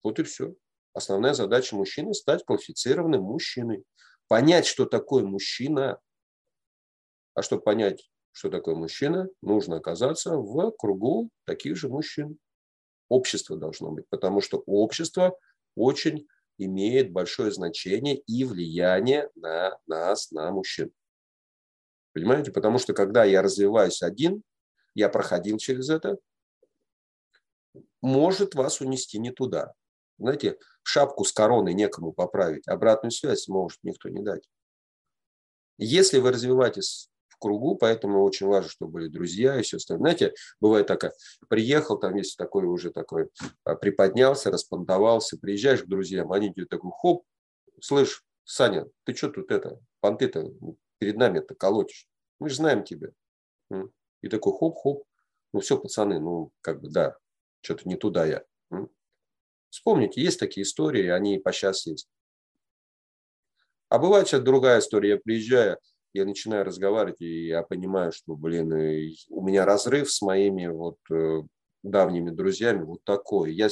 [0.04, 0.54] Вот и все.
[0.94, 3.86] Основная задача мужчины– стать квалифицированным мужчиной.
[4.28, 6.00] Понять, что такое мужчина.
[7.34, 12.38] А чтобы понять, что такое мужчина, нужно оказаться в кругу таких же мужчин.
[13.08, 15.40] Общество должно быть, потому что общество
[15.76, 16.28] очень
[16.58, 20.92] имеет большое значение и влияние на нас, на мужчин.
[22.14, 22.52] Понимаете?
[22.52, 24.44] Потому что когда я развиваюсь один,
[24.96, 26.18] я проходил через это,
[28.02, 29.74] может вас унести не туда.
[30.20, 34.48] Знаете, шапку с короной некому поправить, обратную связь может никто не дать.
[35.78, 40.16] Если вы развиваетесь в кругу, поэтому очень важно, чтобы были друзья и все остальное.
[40.16, 41.12] Знаете, бывает так,
[41.50, 43.30] приехал, там есть такой уже такой,
[43.64, 47.26] а, приподнялся, распонтовался, приезжаешь к друзьям, они тебе такой, хоп,
[47.82, 50.52] слышь, Саня, ты что тут это, понты-то
[51.04, 52.08] перед нами это колотишь.
[52.40, 53.10] Мы же знаем тебя.
[54.22, 55.04] И такой хоп-хоп.
[55.52, 57.18] Ну все, пацаны, ну как бы да,
[57.60, 58.46] что-то не туда я.
[59.70, 62.08] Вспомните, есть такие истории, они и по сейчас есть.
[63.90, 65.10] А бывает сейчас другая история.
[65.10, 65.78] Я приезжаю,
[66.14, 68.72] я начинаю разговаривать, и я понимаю, что, блин,
[69.30, 71.42] у меня разрыв с моими вот э,
[71.84, 73.54] давними друзьями вот такой.
[73.54, 73.68] Я,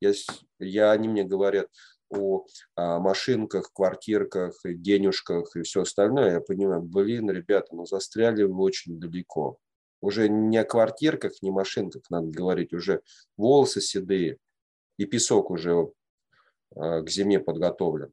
[0.00, 0.12] я,
[0.58, 1.68] я, они мне говорят,
[2.10, 2.44] о,
[2.76, 8.98] о машинках, квартирках, денежках и все остальное, я понимаю, блин, ребята, ну застряли вы очень
[8.98, 9.58] далеко.
[10.00, 13.00] Уже не о квартирках, не машинках надо говорить, уже
[13.36, 14.38] волосы седые
[14.98, 15.90] и песок уже
[16.76, 18.12] а, к зиме подготовлен.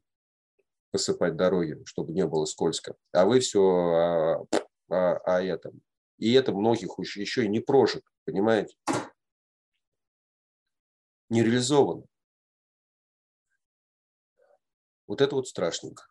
[0.90, 2.96] Посыпать дороги, чтобы не было скользко.
[3.12, 4.46] А вы все о,
[4.88, 5.80] о, о этом.
[6.18, 8.76] И это многих еще и не прожит, понимаете?
[11.30, 12.04] Не реализовано.
[15.12, 16.04] Вот это вот страшненько.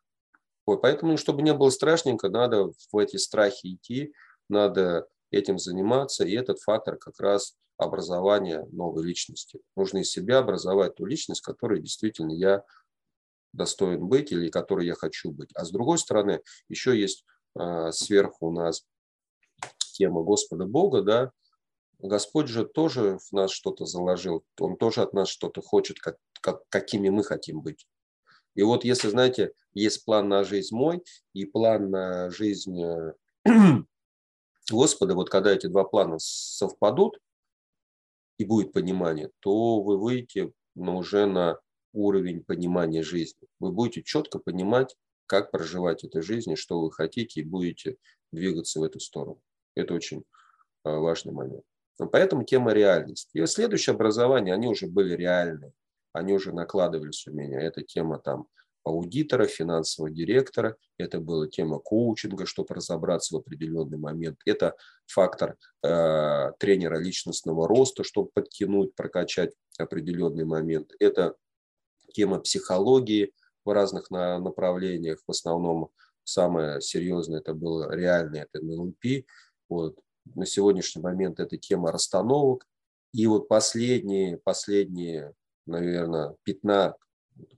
[0.67, 4.13] Вот, поэтому, чтобы не было страшненько, надо в эти страхи идти,
[4.47, 9.59] надо этим заниматься, и этот фактор как раз образования новой личности.
[9.75, 12.63] Нужно из себя образовать ту личность, которой действительно я
[13.53, 15.49] достоин быть или которой я хочу быть.
[15.55, 17.25] А с другой стороны, еще есть
[17.59, 18.85] э, сверху у нас
[19.93, 21.32] тема Господа Бога, да,
[21.97, 26.61] Господь же тоже в нас что-то заложил, Он тоже от нас что-то хочет, как, как,
[26.69, 27.87] какими мы хотим быть.
[28.55, 31.03] И вот если, знаете, есть план на жизнь мой
[31.33, 33.13] и план на жизнь э,
[34.69, 37.19] Господа, вот когда эти два плана совпадут
[38.37, 41.59] и будет понимание, то вы выйдете но уже на
[41.93, 43.47] уровень понимания жизни.
[43.59, 44.95] Вы будете четко понимать,
[45.25, 47.97] как проживать эту жизнь, что вы хотите, и будете
[48.32, 49.41] двигаться в эту сторону.
[49.75, 50.23] Это очень
[50.86, 51.63] э, важный момент.
[52.11, 53.37] Поэтому тема реальности.
[53.37, 55.73] И следующее образование, они уже были реальные
[56.13, 57.62] они уже накладывались у меня.
[57.62, 58.47] Это тема там
[58.83, 64.39] аудитора, финансового директора, это была тема коучинга, чтобы разобраться в определенный момент.
[64.46, 64.75] Это
[65.05, 70.93] фактор э, тренера личностного роста, чтобы подтянуть, прокачать определенный момент.
[71.00, 71.36] Это
[72.13, 73.33] тема психологии
[73.66, 75.21] в разных на, направлениях.
[75.28, 75.89] В основном
[76.24, 79.25] самое серьезное это было реальное, это НЛП.
[79.70, 80.00] Вот.
[80.36, 82.67] На сегодняшний момент это тема расстановок.
[83.13, 85.33] И вот последние, последние
[85.66, 86.96] наверное, 15,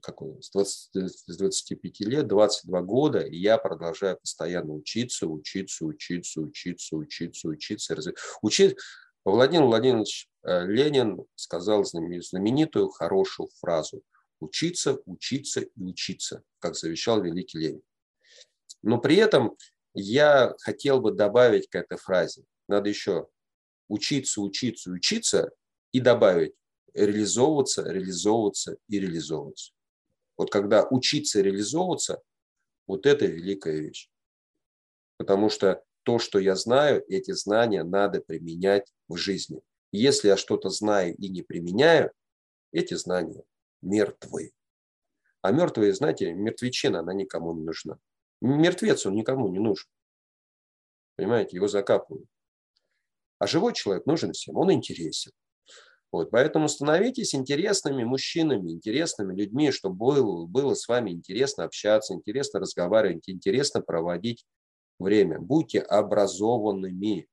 [0.00, 6.40] какой, с, 20, с 25 лет, 22 года, и я продолжаю постоянно учиться, учиться, учиться,
[6.40, 8.12] учиться, учиться, учиться,
[8.42, 8.76] учить.
[9.24, 14.02] Владимир Владимирович э, Ленин сказал знаменитую хорошую фразу
[14.40, 17.82] «учиться, учиться и учиться», как завещал великий Ленин.
[18.82, 19.56] Но при этом
[19.94, 23.28] я хотел бы добавить к этой фразе, надо еще
[23.88, 25.50] учиться, учиться, учиться
[25.92, 26.52] и добавить
[26.94, 29.72] реализовываться, реализовываться и реализовываться.
[30.36, 32.22] Вот когда учиться реализовываться,
[32.86, 34.08] вот это великая вещь.
[35.16, 39.60] Потому что то, что я знаю, эти знания надо применять в жизни.
[39.92, 42.12] Если я что-то знаю и не применяю,
[42.72, 43.44] эти знания
[43.80, 44.52] мертвы.
[45.40, 47.98] А мертвые, знаете, мертвечина, она никому не нужна.
[48.40, 49.88] Мертвец, он никому не нужен.
[51.16, 52.28] Понимаете, его закапывают.
[53.38, 55.32] А живой человек нужен всем, он интересен.
[56.14, 62.60] Вот, поэтому становитесь интересными мужчинами, интересными людьми, чтобы было, было с вами интересно общаться, интересно
[62.60, 64.46] разговаривать, интересно проводить
[65.00, 65.40] время.
[65.40, 67.26] Будьте образованными.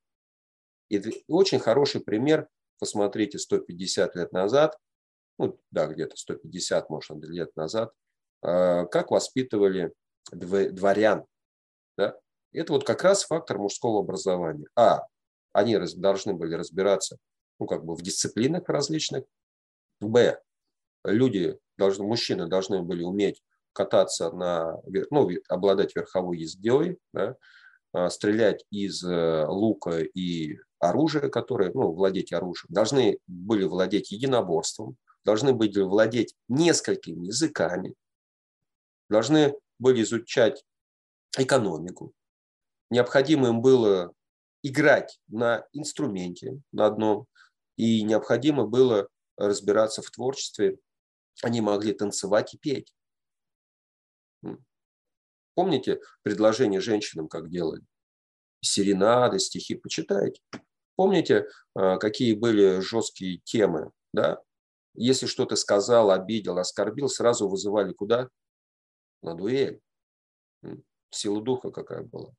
[0.90, 2.48] И очень хороший пример,
[2.80, 4.76] посмотрите, 150 лет назад,
[5.38, 7.94] ну да, где-то 150, может, лет назад,
[8.42, 9.94] а, как воспитывали
[10.32, 11.28] дворян.
[12.00, 12.18] Да?
[12.52, 14.66] Это вот как раз фактор мужского образования.
[14.76, 15.04] А,
[15.54, 17.20] они должны были разбираться
[17.62, 19.24] ну, как бы в дисциплинах различных.
[20.00, 20.42] Б,
[21.04, 24.82] люди, должны, мужчины должны были уметь кататься на,
[25.12, 27.36] ну, обладать верховой ездой, да,
[27.94, 34.98] а, стрелять из э, лука и оружия, которое, ну, владеть оружием, должны были владеть единоборством,
[35.24, 37.94] должны были владеть несколькими языками,
[39.08, 40.66] должны были изучать
[41.38, 42.12] экономику.
[42.90, 44.14] Необходимо им было
[44.64, 47.28] играть на инструменте, на одном,
[47.82, 50.78] и необходимо было разбираться в творчестве.
[51.42, 52.94] Они могли танцевать и петь.
[55.56, 57.84] Помните предложение женщинам, как делали?
[58.62, 60.44] Серенады, стихи, почитайте.
[60.96, 63.92] Помните, а, какие были жесткие темы?
[64.14, 64.40] Да?
[64.94, 68.30] Если что-то сказал, обидел, оскорбил, сразу вызывали куда?
[69.24, 69.82] На дуэль.
[71.10, 72.32] Сила духа какая была.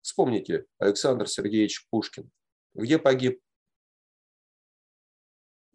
[0.00, 2.28] Вспомните, Александр Сергеевич Пушкин.
[2.74, 3.40] Где погиб?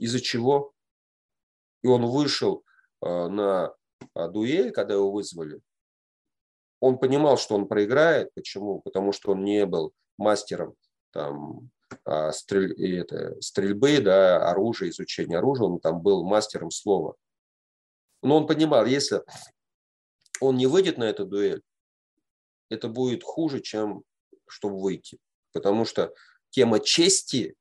[0.03, 0.73] Из-за чего?
[1.81, 2.65] И он вышел
[2.99, 3.73] а, на
[4.13, 5.61] а, дуэль, когда его вызвали.
[6.81, 8.33] Он понимал, что он проиграет.
[8.33, 8.81] Почему?
[8.81, 10.75] Потому что он не был мастером
[11.11, 11.69] там,
[12.03, 15.67] а, стрель, это, стрельбы, да, оружия, изучения оружия.
[15.67, 17.15] Он там был мастером слова.
[18.21, 19.21] Но он понимал, если
[20.41, 21.61] он не выйдет на эту дуэль,
[22.69, 24.03] это будет хуже, чем
[24.49, 25.17] чтобы выйти.
[25.53, 26.13] Потому что
[26.49, 27.55] тема чести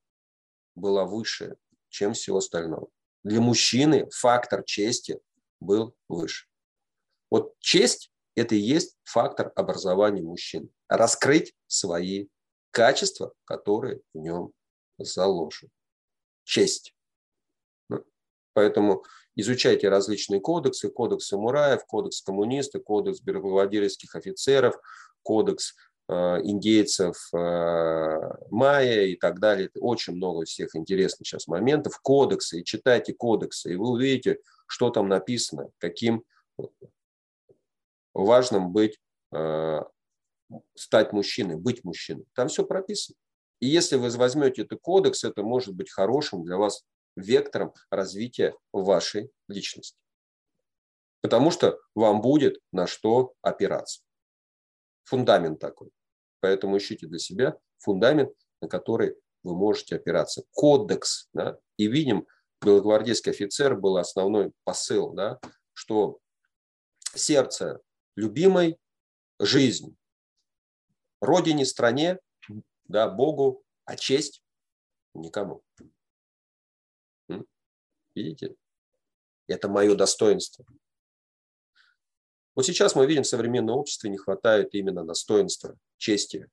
[0.74, 1.56] была выше,
[1.92, 2.88] чем всего остального.
[3.22, 5.20] Для мужчины фактор чести
[5.60, 6.46] был выше.
[7.30, 10.70] Вот честь– это и есть фактор образования мужчин.
[10.88, 12.28] Раскрыть свои
[12.70, 14.52] качества, которые в нем
[14.98, 15.70] заложены.
[16.44, 16.94] Честь.
[17.88, 18.04] Ну,
[18.54, 19.04] поэтому
[19.36, 24.74] изучайте различные кодексы, кодекс самураев, кодекс коммунистов, кодекс белогвардейских офицеров,
[25.22, 25.74] кодекс
[26.44, 28.20] индейцев э,
[28.50, 29.70] майя и так далее.
[29.76, 31.98] Очень много всех интересных сейчас моментов.
[32.00, 36.24] Кодексы, и читайте кодексы, и вы увидите, что там написано, каким
[38.14, 38.98] важным быть,
[39.32, 39.80] э,
[40.74, 42.26] стать мужчиной, быть мужчиной.
[42.34, 43.16] Там все прописано.
[43.60, 46.84] И если вы возьмете этот кодекс, это может быть хорошим для вас
[47.16, 49.98] вектором развития вашей личности.
[51.20, 54.02] Потому что вам будет на что опираться.
[55.04, 55.90] Фундамент такой.
[56.42, 59.14] Поэтому ищите для себя фундамент, на который
[59.44, 60.42] вы можете опираться.
[60.50, 61.28] Кодекс.
[61.32, 61.56] Да?
[61.76, 62.26] И видим,
[62.60, 65.38] белогвардейский офицер был основной посыл, да,
[65.72, 66.18] что
[67.14, 67.80] сердце
[68.16, 68.76] любимой,
[69.38, 69.96] жизнь,
[71.20, 72.18] родине, стране,
[72.86, 74.42] да, Богу, а честь
[75.14, 75.62] никому.
[78.16, 78.56] Видите?
[79.46, 80.66] Это мое достоинство.
[82.54, 86.48] Вот сейчас мы видим, в современном обществе не хватает именно достоинства, чести,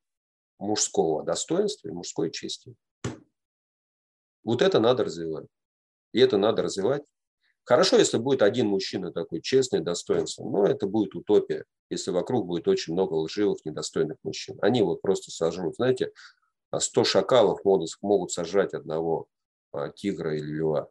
[0.57, 2.75] мужского достоинства и мужской чести.
[4.43, 5.47] Вот это надо развивать.
[6.13, 7.03] И это надо развивать.
[7.65, 12.67] Хорошо, если будет один мужчина такой честный, достоинственный, но это будет утопия, если вокруг будет
[12.67, 14.57] очень много лживых, недостойных мужчин.
[14.61, 15.75] Они вот просто сожрут.
[15.75, 16.11] Знаете,
[16.75, 19.27] 100 шакалов могут, могут сожрать одного
[19.71, 20.89] а, тигра или льва.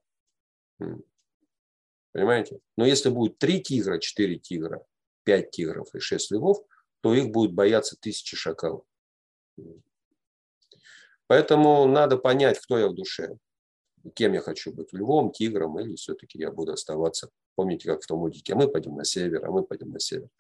[2.13, 2.61] Понимаете?
[2.77, 4.85] Но если будет три тигра, четыре тигра,
[5.29, 6.65] 5 тигров и 6 львов,
[7.03, 8.85] то их будет бояться тысячи шакалов.
[11.27, 13.37] Поэтому надо понять, кто я в душе.
[14.15, 17.29] Кем я хочу быть, львом, тигром, или все-таки я буду оставаться.
[17.57, 20.31] Помните, как в том мультике, мы пойдем на север, а мы пойдем на север.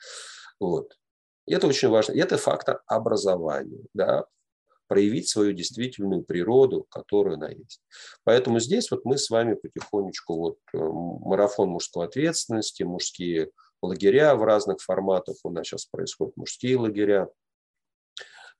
[0.58, 0.96] Вот.
[1.44, 2.12] И это очень важно.
[2.12, 3.84] И это фактор образования.
[3.92, 4.24] Да?
[4.86, 7.82] проявить свою действительную природу, которую она есть.
[8.24, 13.50] Поэтому здесь вот мы с вами потихонечку, вот э, марафон мужской ответственности, мужские
[13.82, 17.28] лагеря в разных форматах, у нас сейчас происходят мужские лагеря,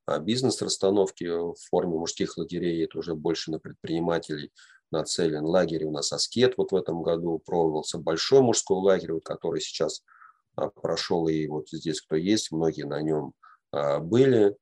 [0.07, 4.53] а бизнес-расстановки в форме мужских лагерей, это уже больше на предпринимателей
[4.91, 5.45] нацелен.
[5.45, 10.03] Лагерь у нас Аскет вот в этом году проводился, большой мужской лагерь, вот, который сейчас
[10.57, 13.35] а, прошел, и вот здесь кто есть, многие на нем
[13.71, 14.57] а, были.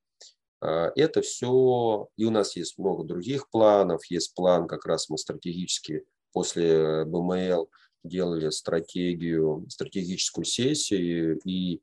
[0.58, 4.06] Это все, и у нас есть много других планов.
[4.06, 7.68] Есть план, как раз мы стратегически после БМЛ
[8.06, 11.80] делали стратегию, стратегическую сессию, и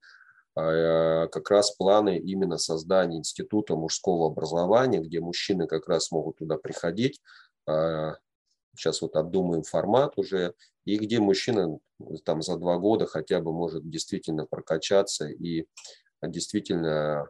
[0.55, 6.57] а, как раз планы именно создания института мужского образования, где мужчины как раз могут туда
[6.57, 7.21] приходить.
[8.75, 10.55] Сейчас вот обдумаем формат уже,
[10.85, 11.79] и где мужчина
[12.25, 15.67] там за два года хотя бы может действительно прокачаться и
[16.21, 17.27] действительно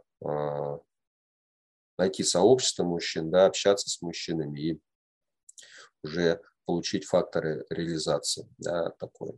[1.97, 4.79] найти сообщество мужчин, да, общаться с мужчинами и
[6.03, 9.33] уже получить факторы реализации, да, такое.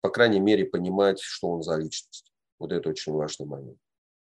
[0.00, 2.32] По крайней мере, понимать, что он за личность.
[2.58, 3.78] Вот это очень важный момент.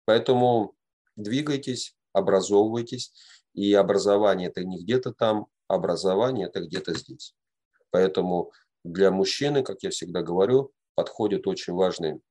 [0.06, 0.76] Поэтому
[1.16, 3.14] двигайтесь, образовывайтесь,
[3.54, 7.36] и образование это не где-то там, образование это где-то здесь.
[7.92, 8.52] Поэтому
[8.84, 12.22] для мужчины, как я всегда говорю, подходит очень важный,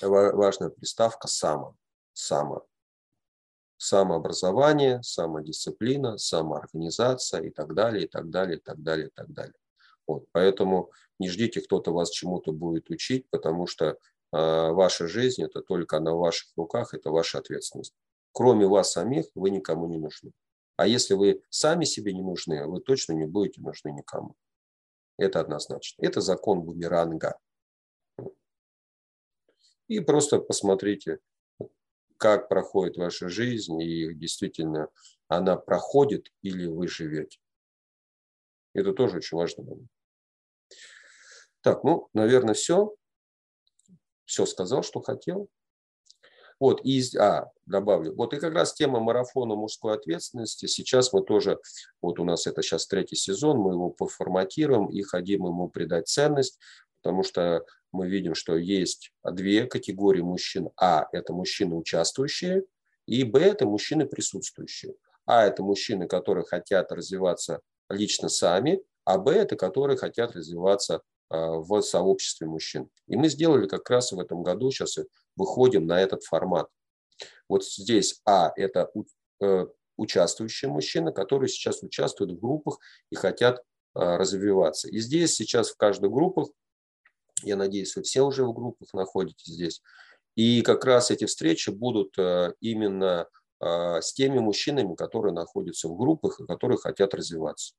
[0.00, 1.76] важная приставка «само».
[2.12, 2.66] «Само»
[3.84, 9.54] самообразование, самодисциплина, самоорганизация и так далее, и так далее, и так далее, и так далее.
[10.06, 13.96] Вот, поэтому не ждите, кто-то вас чему-то будет учить, потому что э,
[14.32, 17.94] ваша жизнь– это только на ваших руках, это ваша ответственность.
[18.32, 20.32] Кроме вас самих вы никому не нужны.
[20.76, 24.34] А если вы сами себе не нужны, вы точно не будете нужны никому.
[25.18, 26.02] Это однозначно.
[26.02, 27.38] Это закон бумеранга.
[29.88, 31.20] И просто посмотрите,
[32.16, 34.88] как проходит ваша жизнь, и действительно
[35.28, 37.38] она проходит или вы живете.
[38.72, 39.64] Это тоже очень важно.
[41.60, 42.94] Так, ну, наверное, все.
[44.24, 45.48] Все сказал, что хотел.
[46.60, 51.58] Вот, и, а, добавлю, вот и как раз тема марафона мужской ответственности, сейчас мы тоже,
[52.00, 56.60] вот у нас это сейчас третий сезон, мы его поформатируем и хотим ему придать ценность,
[57.02, 57.64] потому что
[57.94, 60.70] мы видим, что есть две категории мужчин.
[60.76, 62.64] А– это мужчины участвующие,
[63.06, 64.94] и Б– это мужчины присутствующие.
[65.26, 71.58] А– это мужчины, которые хотят развиваться лично сами, а Б– это которые хотят развиваться а,
[71.58, 72.90] в сообществе мужчин.
[73.06, 74.98] И мы сделали как раз в этом году, сейчас
[75.36, 76.68] выходим на этот формат.
[77.48, 78.90] Вот здесь А– это
[79.40, 79.66] э,
[79.96, 82.78] участвующие мужчины, которые сейчас участвуют в группах
[83.10, 83.62] и хотят
[83.94, 84.88] а, развиваться.
[84.88, 86.42] И здесь сейчас в каждой группе
[87.42, 89.82] я надеюсь, вы все уже в группах находитесь здесь.
[90.36, 93.28] И как раз эти встречи будут э, именно
[93.60, 97.74] э, с теми мужчинами, которые находятся в группах и которые хотят развиваться.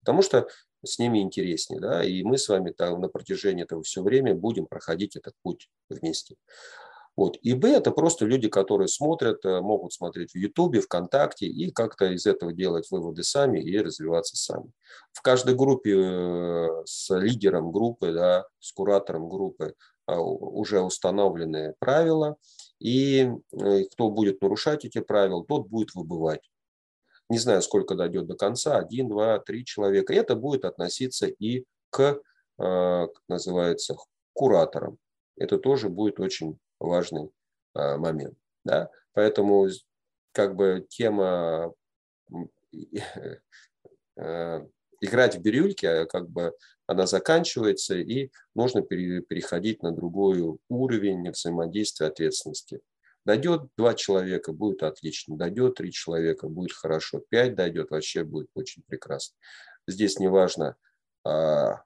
[0.00, 0.48] Потому что
[0.84, 4.66] с ними интереснее, да, и мы с вами там на протяжении этого все время будем
[4.66, 6.36] проходить этот путь вместе.
[7.18, 7.36] Вот.
[7.42, 12.04] И Б– это просто люди, которые смотрят, э, могут смотреть в Ютубе, ВКонтакте и как-то
[12.12, 14.70] из этого делать выводы сами и развиваться сами.
[15.12, 19.74] В каждой группе э, с лидером группы, да, с куратором группы
[20.06, 22.36] а, уже установлены правила,
[22.78, 26.48] и э, кто будет нарушать эти правила, тот будет выбывать.
[27.28, 30.14] Не знаю, сколько дойдет до конца, один, два, три человека.
[30.14, 32.20] Это будет относиться и к,
[32.58, 33.96] как называется,
[34.34, 34.98] кураторам.
[35.36, 37.30] Это тоже будет очень важный
[37.74, 38.36] а, момент.
[38.64, 38.90] Да?
[39.12, 39.68] Поэтому
[40.32, 41.74] как бы тема
[44.16, 44.66] э,
[45.00, 46.54] играть в бирюльки, а, как бы
[46.86, 52.80] она заканчивается, и нужно переходить на другой уровень взаимодействия ответственности.
[53.24, 55.36] Дойдет два человека, будет отлично.
[55.36, 57.22] Дойдет три человека, будет хорошо.
[57.28, 59.36] Пять дойдет, вообще будет очень прекрасно.
[59.86, 60.76] Здесь не важно
[61.24, 61.82] а,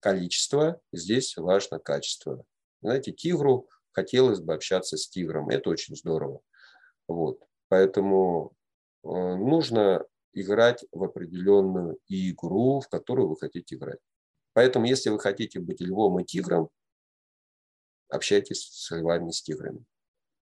[0.00, 2.44] количество, здесь важно качество.
[2.82, 3.68] Знаете, тигру
[3.98, 5.48] хотелось бы общаться с тигром.
[5.48, 6.40] Это очень здорово.
[7.08, 7.42] Вот.
[7.68, 8.52] Поэтому
[9.02, 13.98] э, нужно играть в определенную игру, в которую вы хотите играть.
[14.52, 16.70] Поэтому, если вы хотите быть львом и тигром,
[18.08, 19.84] общайтесь с львами с тиграми.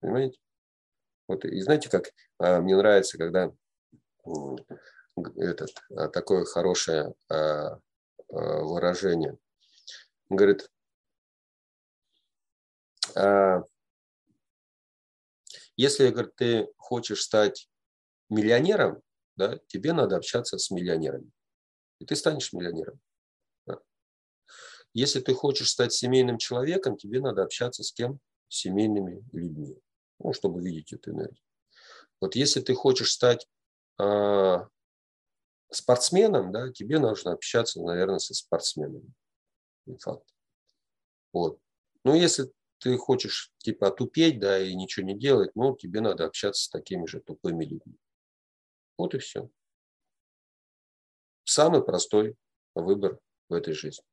[0.01, 0.39] Понимаете?
[1.27, 3.52] Вот, и знаете, как а, мне нравится, когда
[5.36, 7.78] этот, а, такое хорошее а,
[8.28, 9.36] выражение.
[10.28, 10.72] Он говорит, а,
[15.76, 17.68] если, говорит, ты хочешь стать
[18.28, 19.02] миллионером,
[19.36, 21.30] да, тебе надо общаться с миллионерами.
[21.98, 23.01] И ты станешь миллионером.
[24.94, 28.20] Если ты хочешь стать семейным человеком, тебе надо общаться с кем?
[28.48, 29.78] С семейными людьми.
[30.18, 31.43] Ну, чтобы видеть эту энергию.
[32.20, 33.48] Вот если ты хочешь стать
[33.98, 34.56] э,
[35.70, 39.12] спортсменом, да, тебе нужно общаться, наверное, со спортсменами.
[39.86, 40.28] Не факт.
[41.32, 41.59] Вот.
[42.05, 42.52] Ну, если
[42.83, 47.07] ты хочешь типа тупеть, да, и ничего не делать, ну, тебе надо общаться с такими
[47.07, 47.97] же тупыми людьми.
[48.99, 49.49] Вот и все.
[51.45, 52.35] Самый простой
[52.75, 54.05] выбор в этой жизни.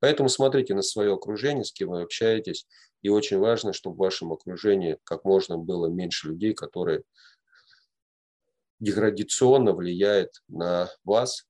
[0.00, 2.66] Поэтому смотрите на свое окружение, с кем вы общаетесь.
[3.02, 7.04] И очень важно, чтобы в вашем окружении как можно было меньше людей, которые
[8.80, 11.46] деградационно влияют на вас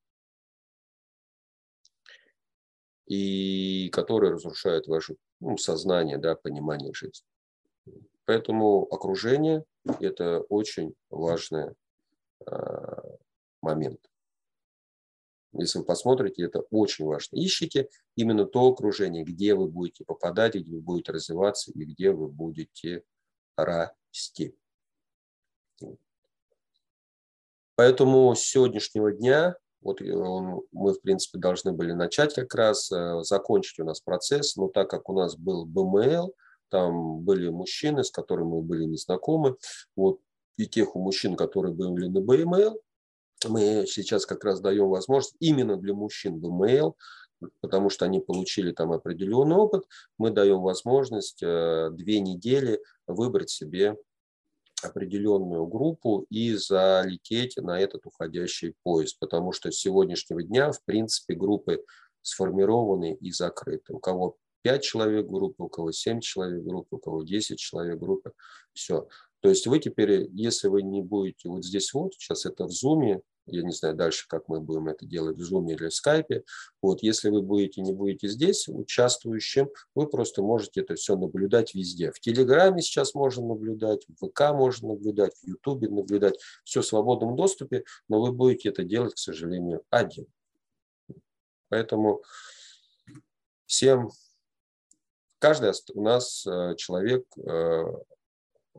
[3.06, 7.26] и которые разрушают ваше ну, сознание, да, понимание жизни.
[8.24, 9.64] Поэтому окружение–
[10.00, 11.74] это очень важный
[12.46, 13.16] э,
[13.60, 14.00] момент.
[15.52, 17.36] Если вы посмотрите, это очень важно.
[17.36, 22.28] Ищите именно то окружение, где вы будете попадать, где вы будете развиваться и где вы
[22.28, 23.02] будете
[23.56, 24.54] расти.
[27.74, 30.12] Поэтому с сегодняшнего дня, вот э,
[30.72, 34.90] мы, в принципе, должны были начать как раз, э, закончить у нас процесс, но так
[34.90, 36.34] как у нас был БМЛ,
[36.68, 39.56] там были мужчины, с которыми мы были незнакомы,
[39.96, 40.20] вот,
[40.56, 42.80] и тех у мужчин, которые были на БМЛ,
[43.48, 46.96] мы сейчас как раз даем возможность именно для мужчин БМЛ,
[47.60, 49.84] потому что они получили там определенный опыт,
[50.18, 53.96] мы даем возможность э, две недели выбрать себе
[54.82, 61.34] определенную группу и залететь на этот уходящий поезд, потому что с сегодняшнего дня, в принципе,
[61.34, 61.84] группы
[62.22, 63.92] сформированы и закрыты.
[63.92, 68.32] У кого 5 человек группы, у кого 7 человек группы, у кого 10 человек группы.
[68.72, 69.08] Все.
[69.40, 73.22] То есть вы теперь, если вы не будете вот здесь вот, сейчас это в Zoom,
[73.46, 76.44] я не знаю дальше, как мы будем это делать в Zoom или в Skype.
[76.82, 82.12] Вот, если вы будете, не будете здесь участвующим, вы просто можете это все наблюдать везде.
[82.12, 86.38] В Телеграме сейчас можно наблюдать, в ВК можно наблюдать, в Ютубе наблюдать.
[86.64, 90.26] Все в свободном доступе, но вы будете это делать, к сожалению, один.
[91.68, 92.22] Поэтому
[93.66, 94.10] всем,
[95.38, 97.84] каждый у нас э, человек, э,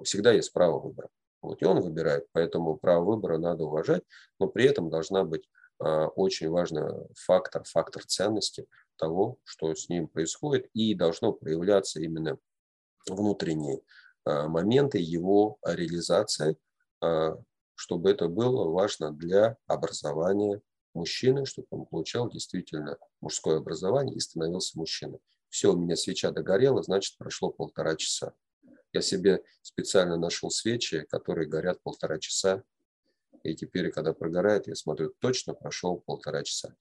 [0.04, 1.10] всегда есть право выбора.
[1.42, 4.04] Вот, и он выбирает, поэтому право выбора надо уважать,
[4.40, 5.50] но при этом должна быть
[5.80, 6.84] а, очень важный
[7.16, 12.38] фактор, фактор ценности того, что с ним происходит, и должно проявляться именно
[13.10, 13.82] внутренние
[14.24, 16.58] а, моменты его реализации,
[17.02, 17.36] а,
[17.74, 20.62] чтобы это было важно для образования
[20.94, 25.20] мужчины, чтобы он получал действительно мужское образование и становился мужчиной.
[25.50, 28.34] Все, у меня свеча догорела, значит, прошло полтора часа.
[28.94, 32.64] Я себе специально нашел свечи, которые горят полтора часа.
[33.44, 36.76] И теперь, когда прогорает, я смотрю, точно прошел полтора часа.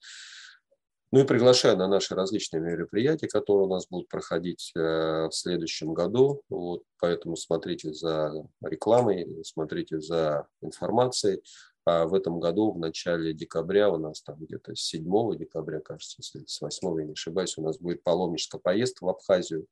[1.13, 5.93] Ну и приглашаю на наши различные мероприятия, которые у нас будут проходить э, в следующем
[5.93, 6.41] году.
[6.47, 8.31] Вот, поэтому смотрите за
[8.61, 11.43] рекламой, смотрите за информацией.
[11.83, 15.03] А в этом году, в начале декабря, у нас там где-то 7
[15.35, 19.67] декабря, кажется, с 8 я не ошибаюсь, у нас будет паломническая поездка в Абхазию.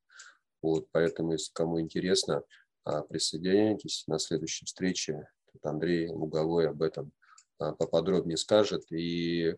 [0.62, 2.44] Вот, поэтому, если кому интересно,
[2.84, 5.28] а, присоединяйтесь на следующей встрече.
[5.52, 7.12] Тут Андрей Луговой об этом
[7.60, 8.92] а, поподробнее скажет.
[8.92, 9.56] И э,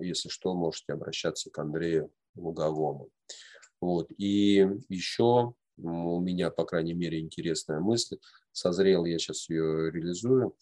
[0.00, 3.10] если что, можете обращаться к Андрею Луговому.
[3.80, 4.10] Вот.
[4.16, 8.18] И еще у меня, по крайней мере, интересная мысль.
[8.52, 10.54] Созрел, я сейчас ее реализую.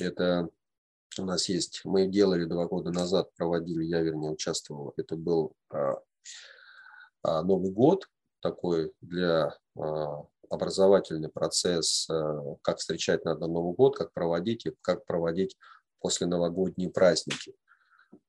[0.00, 0.48] Это
[1.18, 6.02] у нас есть, мы делали два года назад, проводили, я вернее участвовал, это был а,
[7.42, 8.08] Новый год,
[8.40, 15.04] такой для а, образовательный процесс, а, как встречать надо Новый год, как проводить и как
[15.06, 15.56] проводить
[16.00, 17.54] после новогодние праздники.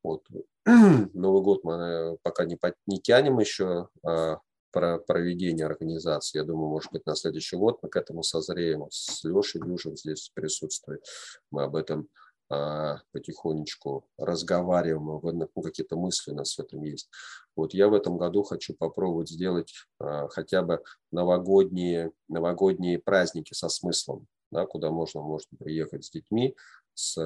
[0.04, 0.26] Вот.
[0.66, 2.58] Новый год мы пока не,
[2.88, 4.40] не тянем еще а,
[4.72, 6.40] про проведение организации.
[6.40, 8.86] Я думаю, может быть, на следующий год мы к этому созреем.
[8.90, 11.04] С Лешей Дюжев здесь присутствует.
[11.52, 12.08] Мы об этом
[12.50, 17.10] потихонечку разговариваем, ну, какие-то мысли у нас в этом есть.
[17.56, 20.82] Вот я в этом году хочу попробовать сделать а, хотя бы
[21.12, 26.56] новогодние, новогодние праздники со смыслом, да, куда можно, можно приехать с детьми,
[26.96, 27.18] с,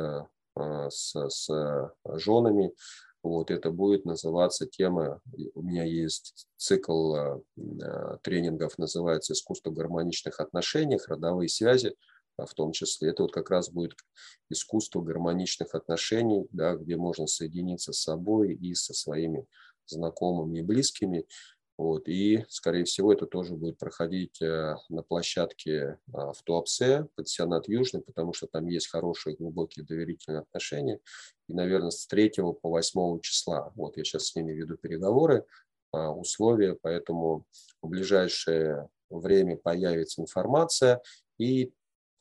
[0.56, 2.74] а, с, с женами.
[3.22, 5.22] Вот это будет называться тема,
[5.54, 7.16] у меня есть цикл
[8.22, 11.96] тренингов, называется «Искусство гармоничных отношений, родовые связи».
[12.38, 13.10] А, в том числе.
[13.10, 13.94] Это вот как раз будет
[14.50, 19.46] искусство гармоничных отношений, да, где можно соединиться с собой и со своими
[19.86, 21.26] знакомыми и близкими.
[21.78, 22.08] Вот.
[22.08, 28.02] И, скорее всего, это тоже будет проходить э, на площадке а, в Туапсе, пансионат Южный,
[28.02, 31.00] потому что там есть хорошие, глубокие доверительные отношения.
[31.50, 32.32] И, наверное, с 3
[32.62, 33.72] по 8 числа.
[33.76, 35.46] Вот я сейчас с ними веду переговоры,
[35.92, 37.46] а, условия, поэтому
[37.82, 41.02] в ближайшее время появится информация.
[41.40, 41.74] И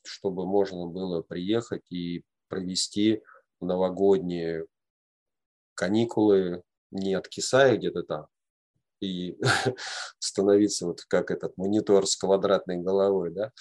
[0.05, 3.23] чтобы можно было приехать и провести
[3.61, 4.67] новогодние
[5.75, 8.27] каникулы, не откисая где-то там,
[9.01, 9.39] и
[10.19, 13.53] становиться вот как этот монитор с квадратной головой, да,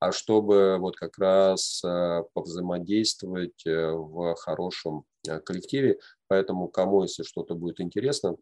[0.00, 5.98] а чтобы вот как раз э, повзаимодействовать э, в хорошем э, коллективе.
[6.28, 8.36] Поэтому кому, если что-то будет интересно,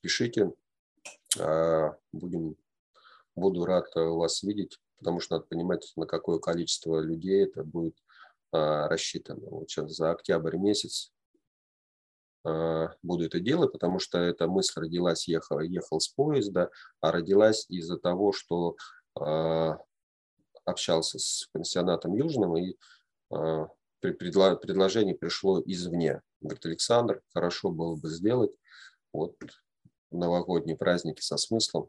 [0.00, 0.52] пишите.
[1.38, 2.56] А, будем,
[3.36, 7.96] буду рад вас видеть, потому что надо понимать, на какое количество людей это будет
[8.52, 9.48] а, рассчитано.
[9.48, 11.12] Вот сейчас за октябрь месяц
[12.44, 16.70] а, буду это делать, потому что эта мысль родилась, ехал, ехал с поезда,
[17.00, 18.76] а родилась из-за того, что
[20.64, 22.76] общался с пансионатом Южным, и
[24.00, 26.22] предложение пришло извне.
[26.40, 28.52] Говорит, Александр, хорошо было бы сделать
[29.12, 29.34] вот
[30.12, 31.88] новогодние праздники со смыслом,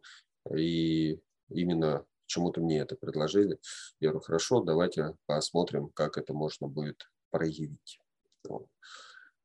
[0.52, 1.20] и
[1.50, 3.58] именно почему-то мне это предложили.
[4.00, 8.00] Я говорю, хорошо, давайте посмотрим, как это можно будет проявить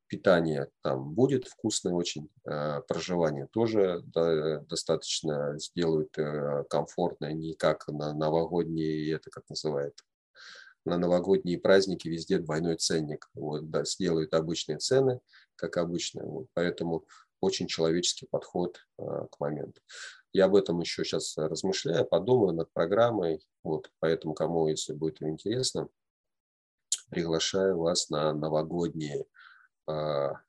[0.07, 4.03] питание там будет вкусное очень, э, проживание тоже
[4.69, 9.95] достаточно сделают э, комфортное, не как на новогодние, это как называют,
[10.85, 13.29] на новогодние праздники везде двойной ценник.
[13.35, 15.21] Вот, да, сделают обычные цены,
[15.57, 16.23] как обычно.
[16.25, 17.07] Вот, поэтому
[17.41, 19.81] очень человеческий подход э, к моменту.
[20.35, 23.41] Я об этом еще сейчас размышляю, подумаю над программой.
[23.63, 25.89] Вот, поэтому, кому, если будет интересно,
[27.09, 29.27] приглашаю вас на новогодние
[29.87, 30.41] а,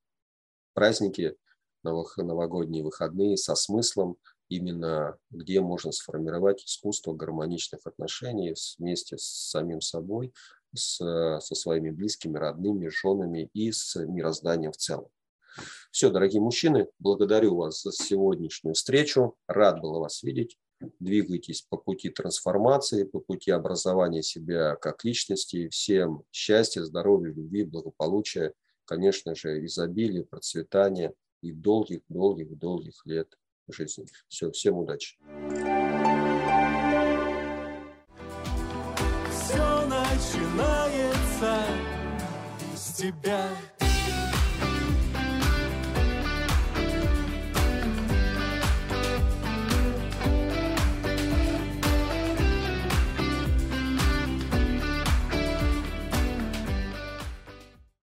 [0.74, 1.38] праздники,
[1.84, 4.18] новогодние выходные со смыслом,
[4.50, 10.34] именно где можно сформировать искусство гармоничных отношений вместе с самим собой,
[10.74, 15.10] с, со своими близкими, родными, женами и с мирозданием в целом.
[15.92, 19.36] Все, дорогие мужчины, благодарю вас за сегодняшнюю встречу.
[19.48, 20.58] Рад был вас видеть.
[21.00, 25.70] Двигайтесь по пути трансформации, по пути образования себя как личности.
[25.70, 28.54] Всем счастья, здоровья, любви, благополучия
[28.86, 33.28] конечно же, изобилие, процветание и долгих-долгих-долгих лет
[33.68, 34.06] жизни.
[34.28, 35.18] Все, всем удачи.
[39.32, 41.66] Все начинается
[42.76, 43.50] с тебя.